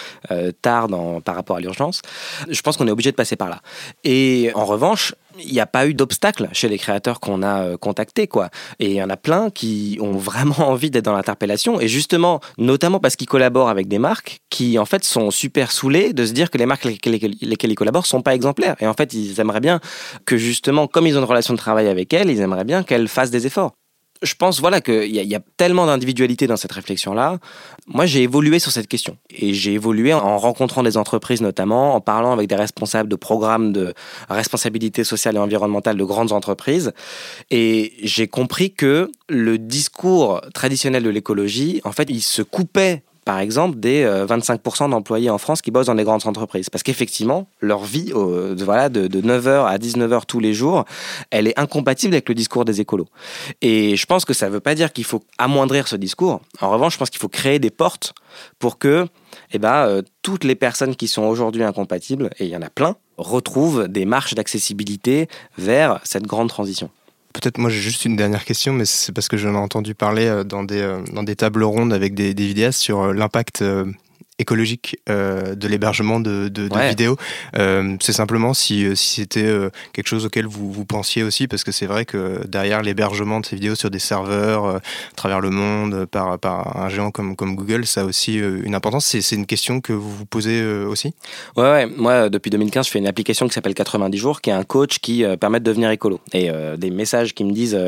tard 0.62 0.88
dans, 0.88 1.20
par 1.20 1.34
rapport 1.34 1.56
à 1.56 1.60
l'urgence, 1.60 2.00
je 2.48 2.60
pense 2.62 2.76
qu'on 2.76 2.88
est 2.88 2.92
obligé 2.92 3.10
de 3.10 3.16
passer 3.16 3.36
par 3.36 3.48
là. 3.48 3.60
Et 4.04 4.50
en 4.54 4.64
revanche, 4.64 5.14
il 5.38 5.52
n'y 5.52 5.60
a 5.60 5.66
pas 5.66 5.86
eu 5.86 5.94
d'obstacle 5.94 6.48
chez 6.52 6.68
les 6.68 6.78
créateurs 6.78 7.20
qu'on 7.20 7.42
a 7.42 7.62
euh, 7.62 7.76
contactés, 7.76 8.26
quoi. 8.26 8.50
Et 8.78 8.86
il 8.86 8.94
y 8.94 9.02
en 9.02 9.10
a 9.10 9.16
plein 9.16 9.50
qui 9.50 9.98
ont 10.00 10.12
vraiment 10.12 10.58
envie 10.70 10.90
d'être 10.90 11.04
dans 11.04 11.14
l'interpellation. 11.14 11.80
Et 11.80 11.88
justement, 11.88 12.40
notamment 12.58 13.00
parce 13.00 13.16
qu'ils 13.16 13.28
collaborent 13.28 13.68
avec 13.68 13.88
des 13.88 13.98
marques 13.98 14.38
qui, 14.50 14.78
en 14.78 14.84
fait, 14.84 15.04
sont 15.04 15.30
super 15.30 15.72
saoulés 15.72 16.12
de 16.12 16.24
se 16.26 16.32
dire 16.32 16.50
que 16.50 16.58
les 16.58 16.66
marques 16.66 16.86
avec 16.86 17.04
lesquelles, 17.04 17.36
ils 17.40 17.74
collaborent 17.74 18.06
sont 18.06 18.22
pas 18.22 18.34
exemplaires. 18.34 18.76
Et 18.80 18.86
en 18.86 18.94
fait, 18.94 19.12
ils 19.14 19.40
aimeraient 19.40 19.60
bien 19.60 19.80
que, 20.24 20.36
justement, 20.36 20.86
comme 20.86 21.06
ils 21.06 21.16
ont 21.16 21.20
une 21.20 21.24
relation 21.24 21.54
de 21.54 21.58
travail 21.58 21.88
avec 21.88 22.12
elles, 22.12 22.30
ils 22.30 22.40
aimeraient 22.40 22.64
bien 22.64 22.82
qu'elles 22.82 23.08
fassent 23.08 23.30
des 23.30 23.46
efforts 23.46 23.72
je 24.24 24.34
pense 24.34 24.60
voilà 24.60 24.80
qu'il 24.80 25.04
y, 25.04 25.24
y, 25.24 25.34
a 25.34 25.40
tellement 25.56 25.86
d'individualité 25.86 26.46
dans 26.46 26.56
cette 26.56 26.72
réflexion-là. 26.72 27.38
Moi, 27.86 28.06
j'ai 28.06 28.22
évolué 28.22 28.58
sur 28.58 28.72
cette 28.72 28.88
question. 28.88 29.16
Et 29.30 29.54
j'ai 29.54 29.74
évolué 29.74 30.12
en 30.14 30.38
rencontrant 30.38 30.82
des 30.82 30.96
entreprises 30.96 31.40
notamment, 31.40 31.94
en 31.94 32.00
parlant 32.00 32.32
avec 32.32 32.48
des 32.48 32.54
responsables 32.54 33.08
de 33.08 33.16
programmes 33.16 33.72
de 33.72 33.94
responsabilité 34.28 35.04
sociale 35.04 35.36
et 35.36 35.38
environnementale 35.38 35.96
de 35.96 36.04
grandes 36.04 36.32
entreprises. 36.32 36.92
Et 37.50 37.92
j'ai 38.02 38.28
compris 38.28 38.72
que 38.72 39.10
le 39.28 39.58
discours 39.58 40.40
traditionnel 40.54 41.02
de 41.02 41.10
l'écologie, 41.10 41.80
en 41.84 41.92
fait, 41.92 42.08
il 42.10 42.22
se 42.22 42.42
coupait 42.42 43.02
par 43.24 43.38
exemple, 43.38 43.78
des 43.78 44.04
25% 44.04 44.84
euh, 44.84 44.88
d'employés 44.88 45.30
en 45.30 45.38
France 45.38 45.62
qui 45.62 45.70
bossent 45.70 45.86
dans 45.86 45.94
des 45.94 46.04
grandes 46.04 46.26
entreprises. 46.26 46.70
Parce 46.70 46.82
qu'effectivement, 46.82 47.48
leur 47.60 47.84
vie 47.84 48.12
voilà, 48.12 48.88
de, 48.88 49.08
9h 49.08 49.66
à 49.66 49.78
19h 49.78 50.22
tous 50.26 50.40
les 50.40 50.54
jours, 50.54 50.84
elle 51.30 51.48
est 51.48 51.58
incompatible 51.58 52.14
avec 52.14 52.28
le 52.28 52.34
discours 52.34 52.64
des 52.64 52.80
écolos. 52.80 53.08
Et 53.62 53.96
je 53.96 54.06
pense 54.06 54.24
que 54.24 54.34
ça 54.34 54.46
ne 54.46 54.52
veut 54.52 54.60
pas 54.60 54.74
dire 54.74 54.92
qu'il 54.92 55.04
faut 55.04 55.22
amoindrir 55.38 55.88
ce 55.88 55.96
discours. 55.96 56.40
En 56.60 56.70
revanche, 56.70 56.94
je 56.94 56.98
pense 56.98 57.10
qu'il 57.10 57.20
faut 57.20 57.28
créer 57.28 57.58
des 57.58 57.70
portes 57.70 58.14
pour 58.58 58.78
que 58.78 59.06
eh 59.52 59.58
ben, 59.58 59.86
euh, 59.86 60.02
toutes 60.22 60.44
les 60.44 60.54
personnes 60.54 60.96
qui 60.96 61.08
sont 61.08 61.22
aujourd'hui 61.22 61.62
incompatibles, 61.62 62.30
et 62.38 62.44
il 62.44 62.50
y 62.50 62.56
en 62.56 62.62
a 62.62 62.70
plein, 62.70 62.96
retrouvent 63.16 63.88
des 63.88 64.04
marches 64.04 64.34
d'accessibilité 64.34 65.28
vers 65.56 66.00
cette 66.04 66.26
grande 66.26 66.48
transition. 66.48 66.90
Peut-être 67.34 67.58
moi 67.58 67.68
j'ai 67.68 67.80
juste 67.80 68.04
une 68.04 68.14
dernière 68.14 68.44
question, 68.44 68.72
mais 68.72 68.84
c'est 68.84 69.12
parce 69.12 69.26
que 69.26 69.36
j'en 69.36 69.54
ai 69.54 69.58
entendu 69.58 69.96
parler 69.96 70.26
euh, 70.26 70.44
dans 70.44 70.62
des, 70.62 70.80
euh, 70.80 71.02
dans 71.12 71.24
des 71.24 71.34
tables 71.34 71.64
rondes 71.64 71.92
avec 71.92 72.14
des, 72.14 72.32
des 72.32 72.46
vidéastes 72.46 72.80
sur 72.80 73.02
euh, 73.02 73.12
l'impact 73.12 73.62
écologique 74.38 74.98
euh, 75.08 75.54
de 75.54 75.68
l'hébergement 75.68 76.18
de, 76.18 76.48
de, 76.48 76.66
de 76.66 76.88
vidéos. 76.88 77.16
Euh, 77.56 77.96
c'est 78.00 78.12
simplement 78.12 78.52
si, 78.52 78.84
euh, 78.84 78.94
si 78.96 79.20
c'était 79.20 79.44
euh, 79.44 79.70
quelque 79.92 80.08
chose 80.08 80.26
auquel 80.26 80.46
vous, 80.46 80.72
vous 80.72 80.84
pensiez 80.84 81.22
aussi, 81.22 81.46
parce 81.46 81.62
que 81.62 81.70
c'est 81.70 81.86
vrai 81.86 82.04
que 82.04 82.44
derrière 82.48 82.82
l'hébergement 82.82 83.38
de 83.38 83.46
ces 83.46 83.54
vidéos 83.54 83.76
sur 83.76 83.90
des 83.90 84.00
serveurs 84.00 84.66
à 84.66 84.80
travers 85.14 85.40
le 85.40 85.50
monde 85.50 86.06
par, 86.06 86.38
par 86.38 86.76
un 86.76 86.88
géant 86.88 87.12
comme, 87.12 87.36
comme 87.36 87.54
Google, 87.54 87.86
ça 87.86 88.00
a 88.00 88.04
aussi 88.04 88.38
une 88.38 88.74
importance. 88.74 89.06
C'est 89.06 89.36
une 89.36 89.46
question 89.46 89.80
que 89.80 89.92
vous 89.92 90.10
vous 90.10 90.26
posez 90.26 90.64
aussi? 90.84 91.14
Ouais, 91.56 91.70
ouais, 91.70 91.86
moi 91.86 92.28
depuis 92.28 92.50
2015, 92.50 92.86
je 92.86 92.90
fais 92.90 92.98
une 92.98 93.06
application 93.06 93.46
qui 93.46 93.54
s'appelle 93.54 93.74
90 93.74 94.18
jours, 94.18 94.40
qui 94.40 94.50
est 94.50 94.54
un 94.54 94.64
coach 94.64 94.98
qui 94.98 95.24
permet 95.38 95.60
de 95.60 95.64
devenir 95.64 95.90
écolo. 95.90 96.20
Et 96.32 96.50
des 96.76 96.90
messages 96.90 97.34
qui 97.34 97.44
me 97.44 97.52
disent, 97.52 97.78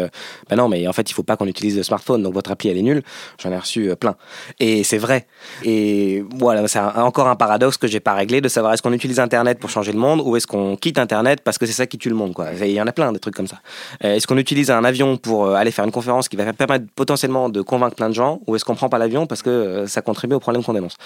bah 0.49 0.57
non, 0.57 0.69
mais 0.69 0.87
en 0.87 0.93
fait, 0.93 1.11
il 1.11 1.15
faut 1.15 1.23
pas 1.23 1.37
qu'on 1.37 1.47
utilise 1.47 1.77
le 1.77 1.83
smartphone, 1.83 2.23
donc 2.23 2.35
votre 2.35 2.51
appli 2.51 2.69
elle 2.69 2.79
est 2.79 2.83
nulle. 2.83 3.03
J'en 3.43 3.51
ai 3.51 3.59
reçu 3.59 3.91
plein. 3.99 4.17
Et 4.61 4.85
c'est 4.85 4.99
vrai. 4.99 5.27
Et 5.65 6.23
voilà, 6.39 6.67
c'est 6.69 6.79
encore 6.79 7.29
un 7.29 7.37
paradoxe 7.37 7.77
que 7.77 7.87
j'ai 7.87 8.01
pas 8.01 8.15
réglé 8.15 8.41
de 8.41 8.49
savoir 8.49 8.73
est-ce 8.73 8.83
qu'on 8.83 8.93
utilise 8.93 9.21
Internet 9.21 9.59
pour 9.59 9.71
changer 9.71 9.93
le 9.93 9.99
monde 9.99 10.21
ou 10.25 10.37
est-ce 10.37 10.47
qu'on 10.47 10.77
quitte 10.77 10.99
Internet 10.99 11.41
parce 11.43 11.59
que 11.59 11.67
c'est 11.67 11.73
ça 11.73 11.87
qui 11.87 11.99
tue 11.99 12.09
le 12.09 12.15
monde. 12.15 12.33
Quoi. 12.33 12.49
Il 12.61 12.71
y 12.71 12.81
en 12.81 12.87
a 12.87 12.93
plein 12.93 13.13
des 13.13 13.19
trucs 13.19 13.35
comme 13.35 13.47
ça. 13.47 13.61
Euh, 14.05 14.15
est-ce 14.15 14.27
qu'on 14.27 14.37
utilise 14.37 14.71
un 14.71 14.85
avion 14.85 15.17
pour 15.17 15.47
euh, 15.47 15.55
aller 15.55 15.71
faire 15.71 15.85
une 15.85 15.93
conférence 15.93 16.29
qui 16.29 16.37
va 16.37 16.53
permettre 16.53 16.87
potentiellement 16.95 17.49
de 17.49 17.63
convaincre 17.63 17.97
plein 17.97 18.09
de 18.09 18.15
gens 18.15 18.41
ou 18.47 18.57
est-ce 18.57 18.65
qu'on 18.65 18.75
prend 18.75 18.89
pas 18.89 18.99
l'avion 18.99 19.27
parce 19.27 19.43
que 19.43 19.51
euh, 19.51 19.87
ça 19.87 20.03
contribue 20.03 20.35
au 20.35 20.41
problème 20.41 20.63
qu'on 20.63 20.75
dénonce? 20.75 20.97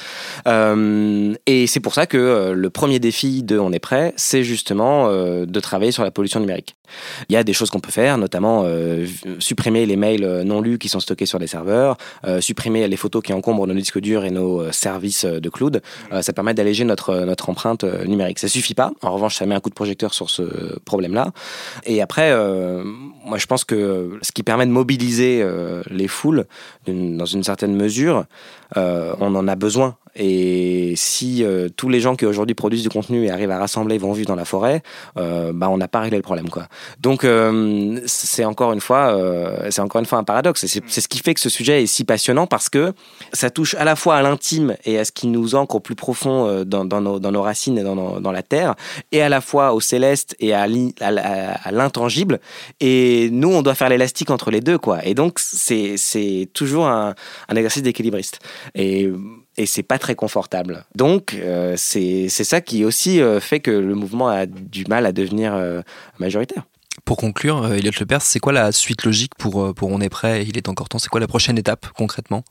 Et 1.46 1.66
c'est 1.66 1.80
pour 1.80 1.94
ça 1.94 2.06
que 2.06 2.52
le 2.54 2.70
premier 2.70 2.98
défi 2.98 3.42
de 3.42 3.58
On 3.58 3.72
est 3.72 3.78
prêt, 3.78 4.12
c'est 4.16 4.42
justement 4.42 5.08
de 5.10 5.60
travailler 5.60 5.92
sur 5.92 6.02
la 6.02 6.10
pollution 6.10 6.40
numérique. 6.40 6.76
Il 7.28 7.34
y 7.34 7.36
a 7.36 7.44
des 7.44 7.52
choses 7.52 7.70
qu'on 7.70 7.80
peut 7.80 7.92
faire, 7.92 8.18
notamment 8.18 8.64
supprimer 9.38 9.86
les 9.86 9.96
mails 9.96 10.42
non 10.44 10.60
lus 10.60 10.78
qui 10.78 10.88
sont 10.88 11.00
stockés 11.00 11.26
sur 11.26 11.38
des 11.38 11.46
serveurs, 11.46 11.96
supprimer 12.40 12.88
les 12.88 12.96
photos 12.96 13.22
qui 13.22 13.32
encombrent 13.32 13.66
nos 13.66 13.74
disques 13.74 14.00
durs 14.00 14.24
et 14.24 14.30
nos 14.30 14.70
services 14.72 15.19
de 15.24 15.48
cloud, 15.48 15.82
euh, 16.12 16.22
ça 16.22 16.32
permet 16.32 16.54
d'alléger 16.54 16.84
notre, 16.84 17.14
notre 17.24 17.48
empreinte 17.50 17.84
euh, 17.84 18.04
numérique. 18.04 18.38
Ça 18.38 18.48
suffit 18.48 18.74
pas. 18.74 18.92
En 19.02 19.12
revanche, 19.12 19.36
ça 19.36 19.46
met 19.46 19.54
un 19.54 19.60
coup 19.60 19.70
de 19.70 19.74
projecteur 19.74 20.14
sur 20.14 20.30
ce 20.30 20.78
problème-là. 20.84 21.32
Et 21.84 22.02
après, 22.02 22.30
euh, 22.32 22.82
moi, 23.24 23.38
je 23.38 23.46
pense 23.46 23.64
que 23.64 24.18
ce 24.22 24.32
qui 24.32 24.42
permet 24.42 24.66
de 24.66 24.72
mobiliser 24.72 25.44
les 25.90 26.08
foules 26.08 26.46
dans 26.86 27.26
une 27.26 27.44
certaine 27.44 27.76
mesure, 27.76 28.24
on 28.76 29.34
en 29.34 29.48
a 29.48 29.54
besoin. 29.56 29.96
Et 30.16 30.94
si 30.96 31.44
tous 31.76 31.88
les 31.88 32.00
gens 32.00 32.16
qui 32.16 32.26
aujourd'hui 32.26 32.54
produisent 32.54 32.82
du 32.82 32.88
contenu 32.88 33.26
et 33.26 33.30
arrivent 33.30 33.50
à 33.50 33.58
rassembler 33.58 33.98
vont 33.98 34.12
vivre 34.12 34.28
dans 34.28 34.34
la 34.34 34.44
forêt, 34.44 34.82
bah 35.16 35.68
on 35.68 35.76
n'a 35.76 35.88
pas 35.88 36.00
réglé 36.00 36.16
le 36.16 36.22
problème 36.22 36.48
quoi. 36.48 36.66
Donc 37.00 37.26
c'est 38.06 38.44
encore 38.44 38.72
une 38.72 38.80
fois, 38.80 39.16
c'est 39.70 39.80
encore 39.80 40.00
une 40.00 40.06
fois 40.06 40.18
un 40.18 40.24
paradoxe. 40.24 40.66
C'est 40.66 41.00
ce 41.00 41.08
qui 41.08 41.20
fait 41.20 41.34
que 41.34 41.40
ce 41.40 41.48
sujet 41.48 41.82
est 41.82 41.86
si 41.86 42.04
passionnant 42.04 42.46
parce 42.46 42.68
que 42.68 42.92
ça 43.32 43.50
touche 43.50 43.74
à 43.74 43.84
la 43.84 43.96
fois 43.96 44.16
à 44.16 44.22
l'intime 44.22 44.76
et 44.84 44.98
à 44.98 45.04
ce 45.04 45.12
qui 45.12 45.26
nous 45.26 45.54
ancre 45.54 45.76
au 45.76 45.80
plus 45.80 45.94
profond 45.94 46.46
euh, 46.46 46.64
dans, 46.64 47.00
nos, 47.00 47.42
racines 47.42 47.78
et 47.78 47.82
dans, 47.82 48.32
la 48.32 48.42
terre, 48.42 48.74
et 49.12 49.22
à 49.22 49.28
la 49.28 49.40
fois 49.40 49.72
au 49.72 49.80
céleste 49.80 50.36
et 50.38 50.52
à 50.52 50.66
l'intangible. 51.70 52.40
Et 52.80 53.28
nous, 53.32 53.48
on 53.48 53.62
doit 53.62 53.74
faire 53.74 53.88
l'élastique 53.88 54.30
entre 54.30 54.50
les 54.50 54.60
deux, 54.60 54.78
quoi. 54.78 55.04
Et 55.04 55.14
donc, 55.14 55.38
c'est 55.38 56.48
toujours 56.52 56.88
un, 56.88 57.14
exercice 57.54 57.82
d'équilibriste. 57.82 58.38
Et 58.74 59.10
et 59.60 59.66
c'est 59.66 59.82
pas 59.82 59.98
très 59.98 60.14
confortable. 60.14 60.84
Donc 60.94 61.34
euh, 61.34 61.74
c'est 61.76 62.28
ça 62.30 62.62
qui 62.62 62.84
aussi 62.84 63.20
euh, 63.20 63.40
fait 63.40 63.60
que 63.60 63.70
le 63.70 63.94
mouvement 63.94 64.28
a 64.28 64.46
du 64.46 64.86
mal 64.86 65.04
à 65.04 65.12
devenir 65.12 65.52
majoritaire. 66.18 66.64
Pour 67.04 67.16
conclure, 67.16 67.64
euh, 67.64 67.74
Elliot 67.74 67.92
Lepers, 67.98 68.22
c'est 68.22 68.40
quoi 68.40 68.52
la 68.52 68.72
suite 68.72 69.04
logique 69.04 69.32
pour, 69.38 69.62
euh, 69.62 69.72
pour 69.72 69.90
On 69.90 70.00
est 70.00 70.08
prêt, 70.08 70.44
il 70.46 70.56
est 70.56 70.68
encore 70.68 70.88
temps? 70.88 70.98
C'est 70.98 71.08
quoi 71.08 71.20
la 71.20 71.26
prochaine 71.26 71.58
étape 71.58 71.86
concrètement? 71.96 72.44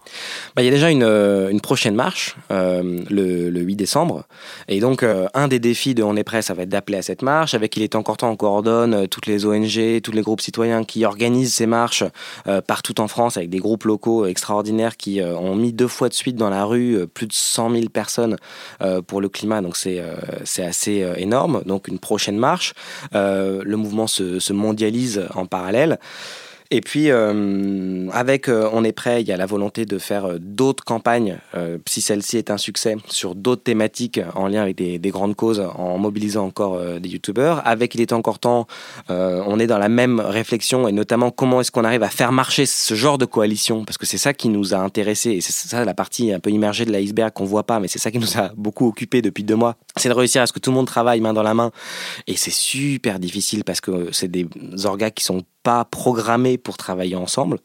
Bah, 0.56 0.62
Il 0.62 0.66
y 0.66 0.68
a 0.68 0.72
déjà 0.72 0.90
une, 0.90 1.04
euh, 1.04 1.50
une 1.50 1.62
prochaine 1.62 1.96
marche 1.96 2.36
le, 2.50 3.50
le, 3.50 3.62
8 3.62 3.76
décembre. 3.76 4.24
Et 4.68 4.80
donc, 4.80 5.04
un 5.34 5.48
des 5.48 5.60
défis 5.60 5.94
de 5.94 6.04
On 6.04 6.16
est 6.16 6.24
prêt, 6.24 6.42
ça 6.42 6.54
va 6.54 6.64
être 6.64 6.70
d'appeler 6.70 6.98
à 6.98 7.02
cette 7.02 7.22
marche. 7.22 7.54
Avec 7.54 7.76
Il 7.78 7.84
est 7.84 7.96
encore 7.96 8.18
temps, 8.18 8.30
on 8.30 8.36
coordonne 8.36 9.08
toutes 9.08 9.28
les 9.28 9.46
ONG, 9.46 10.02
tous 10.02 10.12
les 10.12 10.22
groupes 10.22 10.42
citoyens 10.42 10.84
qui 10.84 11.06
organisent 11.06 11.54
ces 11.54 11.66
marches 11.66 12.04
partout 12.68 13.00
en 13.02 13.08
France 13.08 13.38
avec 13.38 13.50
des 13.50 13.60
groupes 13.60 13.84
locaux 13.84 14.26
extraordinaires 14.26 14.98
qui 14.98 15.22
ont 15.22 15.56
mis 15.56 15.74
deux 15.74 15.88
fois 15.88 16.10
de 16.10 16.14
suite 16.14 16.36
dans 16.36 16.50
la 16.50 16.66
rue 16.66 17.08
plus 17.08 17.28
de 17.28 17.34
100 17.34 17.72
000 17.72 17.90
personnes 17.90 18.38
pour 19.08 19.22
le 19.22 19.30
climat. 19.30 19.62
Donc, 19.62 19.76
c'est 19.76 20.02
c'est 20.44 20.64
assez 20.64 21.06
énorme. 21.18 21.62
Donc, 21.66 21.88
une 21.88 22.00
prochaine 22.00 22.38
marche. 22.38 22.74
le 23.14 23.76
mouvement 23.76 24.08
se 24.08 24.38
se 24.39 24.54
mondialise 24.54 25.21
en 25.36 25.45
parallèle. 25.45 25.99
Et 26.71 26.82
puis, 26.82 27.10
euh, 27.10 28.08
avec 28.12 28.47
euh, 28.47 28.69
On 28.71 28.84
est 28.84 28.91
prêt, 28.91 29.21
il 29.21 29.27
y 29.27 29.32
a 29.32 29.38
la 29.38 29.47
volonté 29.47 29.86
de 29.86 29.97
faire 29.97 30.25
euh, 30.25 30.38
d'autres 30.39 30.84
campagnes, 30.84 31.39
si 31.88 32.01
celle-ci 32.01 32.38
est 32.38 32.51
un 32.51 32.58
succès, 32.58 32.95
sur 33.08 33.34
d'autres 33.34 33.63
thématiques 33.63 34.19
en 34.36 34.47
lien 34.47 34.62
avec 34.62 34.75
des, 34.75 34.99
grandes 35.10 35.36
causes, 35.36 35.60
en 35.60 35.97
mobilisant 35.97 36.45
encore 36.45 36.79
des 36.99 37.10
youtubeurs. 37.10 37.65
Avec 37.65 37.95
Il 37.95 38.01
est 38.01 38.13
encore 38.13 38.39
temps, 38.39 38.67
on 39.10 39.60
est 39.60 39.67
dans 39.67 39.77
la 39.77 39.89
même 39.89 40.19
réflexion, 40.19 40.88
et 40.88 40.91
notamment 40.91 41.32
comment 41.32 41.62
est-ce 41.62 41.71
qu'on 41.71 41.84
arrive 41.84 42.03
à 42.03 42.10
faire 42.10 42.32
marcher 42.32 42.65
ce 42.65 42.93
genre 42.93 43.17
de 43.17 43.25
coalition, 43.25 43.86
parce 43.86 43.97
que 43.97 44.05
c'est 44.05 44.17
ça 44.17 44.34
qui 44.34 44.49
nous 44.49 44.73
a 44.73 44.77
intéressés, 44.77 45.32
et 45.32 45.41
c'est 45.41 45.53
ça 45.53 45.84
la 45.84 45.93
partie 45.93 46.32
un 46.32 46.39
peu 46.39 46.51
immergée 46.51 46.86
de 46.86 46.91
l'iceberg 46.91 47.34
qu'on 47.34 47.45
voit 47.45 47.63
pas, 47.63 47.79
mais 47.79 47.88
c'est 47.88 47.99
ça 47.99 48.12
qui 48.12 48.19
nous 48.19 48.38
a 48.38 48.51
beaucoup 48.55 48.88
occupé 48.88 49.21
depuis 49.21 49.43
deux 49.43 49.55
mois. 49.55 49.75
C'est 49.95 50.10
de 50.10 50.13
réussir 50.13 50.41
à 50.41 50.47
ce 50.47 50.53
que 50.53 50.60
tout 50.60 50.69
le 50.69 50.75
monde 50.75 50.88
travaille 50.88 51.21
main 51.21 51.34
dans 51.34 51.43
la 51.43 51.53
main, 51.53 51.71
et 52.27 52.36
c'est 52.36 52.53
super 52.53 53.19
difficile 53.19 53.63
parce 53.63 53.82
que 53.82 54.10
c'est 54.12 54.29
des 54.29 54.47
organes 54.86 55.12
qui 55.12 55.23
sont 55.23 55.43
pas 55.63 55.86
programmés 55.86 56.58
pour 56.58 56.78
travailler 56.78 57.15
ensemble. 57.15 57.60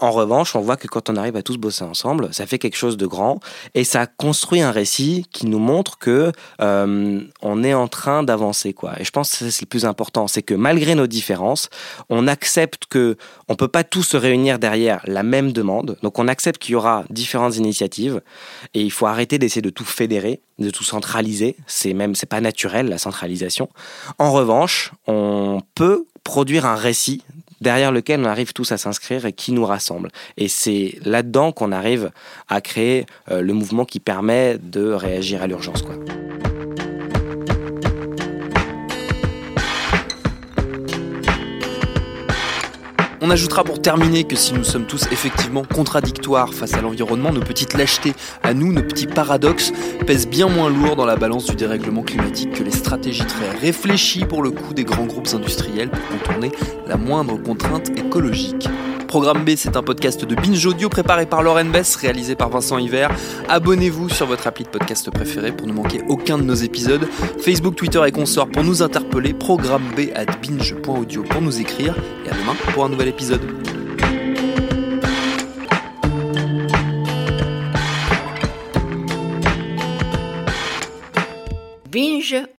En 0.00 0.10
revanche, 0.10 0.56
on 0.56 0.60
voit 0.60 0.76
que 0.76 0.88
quand 0.88 1.10
on 1.10 1.16
arrive 1.16 1.36
à 1.36 1.42
tous 1.42 1.56
bosser 1.56 1.84
ensemble, 1.84 2.32
ça 2.32 2.46
fait 2.46 2.58
quelque 2.58 2.76
chose 2.76 2.96
de 2.96 3.06
grand 3.06 3.40
et 3.74 3.84
ça 3.84 4.06
construit 4.06 4.62
un 4.62 4.70
récit 4.70 5.26
qui 5.30 5.46
nous 5.46 5.58
montre 5.58 5.98
que 5.98 6.32
euh, 6.60 7.20
on 7.42 7.64
est 7.64 7.74
en 7.74 7.88
train 7.88 8.22
d'avancer 8.22 8.72
quoi. 8.72 8.98
Et 8.98 9.04
je 9.04 9.10
pense 9.10 9.30
que 9.30 9.50
c'est 9.50 9.62
le 9.62 9.66
plus 9.66 9.84
important, 9.84 10.26
c'est 10.26 10.42
que 10.42 10.54
malgré 10.54 10.94
nos 10.94 11.06
différences, 11.06 11.68
on 12.08 12.26
accepte 12.26 12.86
que 12.86 13.16
on 13.48 13.54
peut 13.54 13.68
pas 13.68 13.84
tous 13.84 14.02
se 14.02 14.16
réunir 14.16 14.58
derrière 14.58 15.00
la 15.04 15.22
même 15.22 15.52
demande. 15.52 15.98
Donc 16.02 16.18
on 16.18 16.28
accepte 16.28 16.62
qu'il 16.62 16.72
y 16.72 16.76
aura 16.76 17.04
différentes 17.10 17.56
initiatives 17.56 18.22
et 18.74 18.82
il 18.82 18.90
faut 18.90 19.06
arrêter 19.06 19.38
d'essayer 19.38 19.62
de 19.62 19.70
tout 19.70 19.84
fédérer, 19.84 20.40
de 20.58 20.70
tout 20.70 20.84
centraliser. 20.84 21.56
C'est 21.66 21.92
même 21.92 22.14
c'est 22.14 22.28
pas 22.28 22.40
naturel 22.40 22.88
la 22.88 22.98
centralisation. 22.98 23.68
En 24.18 24.32
revanche, 24.32 24.92
on 25.06 25.60
peut 25.74 26.06
produire 26.24 26.66
un 26.66 26.76
récit 26.76 27.22
derrière 27.60 27.92
lequel 27.92 28.20
on 28.20 28.24
arrive 28.24 28.52
tous 28.52 28.72
à 28.72 28.78
s'inscrire 28.78 29.26
et 29.26 29.32
qui 29.32 29.52
nous 29.52 29.64
rassemble. 29.64 30.10
Et 30.36 30.48
c'est 30.48 30.98
là-dedans 31.04 31.52
qu'on 31.52 31.72
arrive 31.72 32.10
à 32.48 32.60
créer 32.60 33.06
euh, 33.30 33.42
le 33.42 33.52
mouvement 33.52 33.84
qui 33.84 34.00
permet 34.00 34.58
de 34.58 34.90
réagir 34.92 35.42
à 35.42 35.46
l'urgence. 35.46 35.82
Quoi. 35.82 35.96
On 43.22 43.30
ajoutera 43.30 43.64
pour 43.64 43.82
terminer 43.82 44.24
que 44.24 44.34
si 44.34 44.54
nous 44.54 44.64
sommes 44.64 44.86
tous 44.86 45.04
effectivement 45.12 45.62
contradictoires 45.62 46.54
face 46.54 46.72
à 46.72 46.80
l'environnement, 46.80 47.30
nos 47.32 47.42
petites 47.42 47.74
lâchetés 47.74 48.14
à 48.42 48.54
nous, 48.54 48.72
nos 48.72 48.82
petits 48.82 49.06
paradoxes, 49.06 49.72
pèsent 50.06 50.26
bien 50.26 50.48
moins 50.48 50.70
lourd 50.70 50.96
dans 50.96 51.04
la 51.04 51.16
balance 51.16 51.44
du 51.44 51.54
dérèglement 51.54 52.02
climatique 52.02 52.52
que 52.52 52.62
les 52.62 52.70
stratégies 52.70 53.26
très 53.26 53.50
réfléchies 53.60 54.24
pour 54.24 54.42
le 54.42 54.50
coup 54.50 54.72
des 54.72 54.84
grands 54.84 55.04
groupes 55.04 55.28
industriels 55.34 55.90
pour 55.90 56.18
contourner 56.18 56.50
la 56.86 56.96
moindre 56.96 57.36
contrainte 57.36 57.90
écologique. 57.98 58.68
Programme 59.10 59.44
B, 59.44 59.56
c'est 59.56 59.76
un 59.76 59.82
podcast 59.82 60.24
de 60.24 60.36
Binge 60.36 60.64
Audio 60.66 60.88
préparé 60.88 61.26
par 61.26 61.42
Lauren 61.42 61.64
Bess, 61.64 61.96
réalisé 61.96 62.36
par 62.36 62.48
Vincent 62.48 62.78
Hiver. 62.78 63.10
Abonnez-vous 63.48 64.08
sur 64.08 64.24
votre 64.26 64.46
appli 64.46 64.62
de 64.62 64.68
podcast 64.68 65.10
préféré 65.10 65.50
pour 65.50 65.66
ne 65.66 65.72
manquer 65.72 66.00
aucun 66.08 66.38
de 66.38 66.44
nos 66.44 66.54
épisodes. 66.54 67.08
Facebook, 67.40 67.74
Twitter 67.74 68.00
et 68.06 68.12
consorts 68.12 68.48
pour 68.48 68.62
nous 68.62 68.82
interpeller. 68.82 69.34
Programme 69.34 69.82
B 69.96 70.12
at 70.14 70.26
binge.audio 70.40 71.24
pour 71.24 71.42
nous 71.42 71.60
écrire. 71.60 71.96
Et 72.24 72.30
à 72.30 72.34
demain 72.34 72.54
pour 72.72 72.84
un 72.84 72.88
nouvel 72.88 73.08
épisode. 73.08 73.42
Binge. 81.90 82.59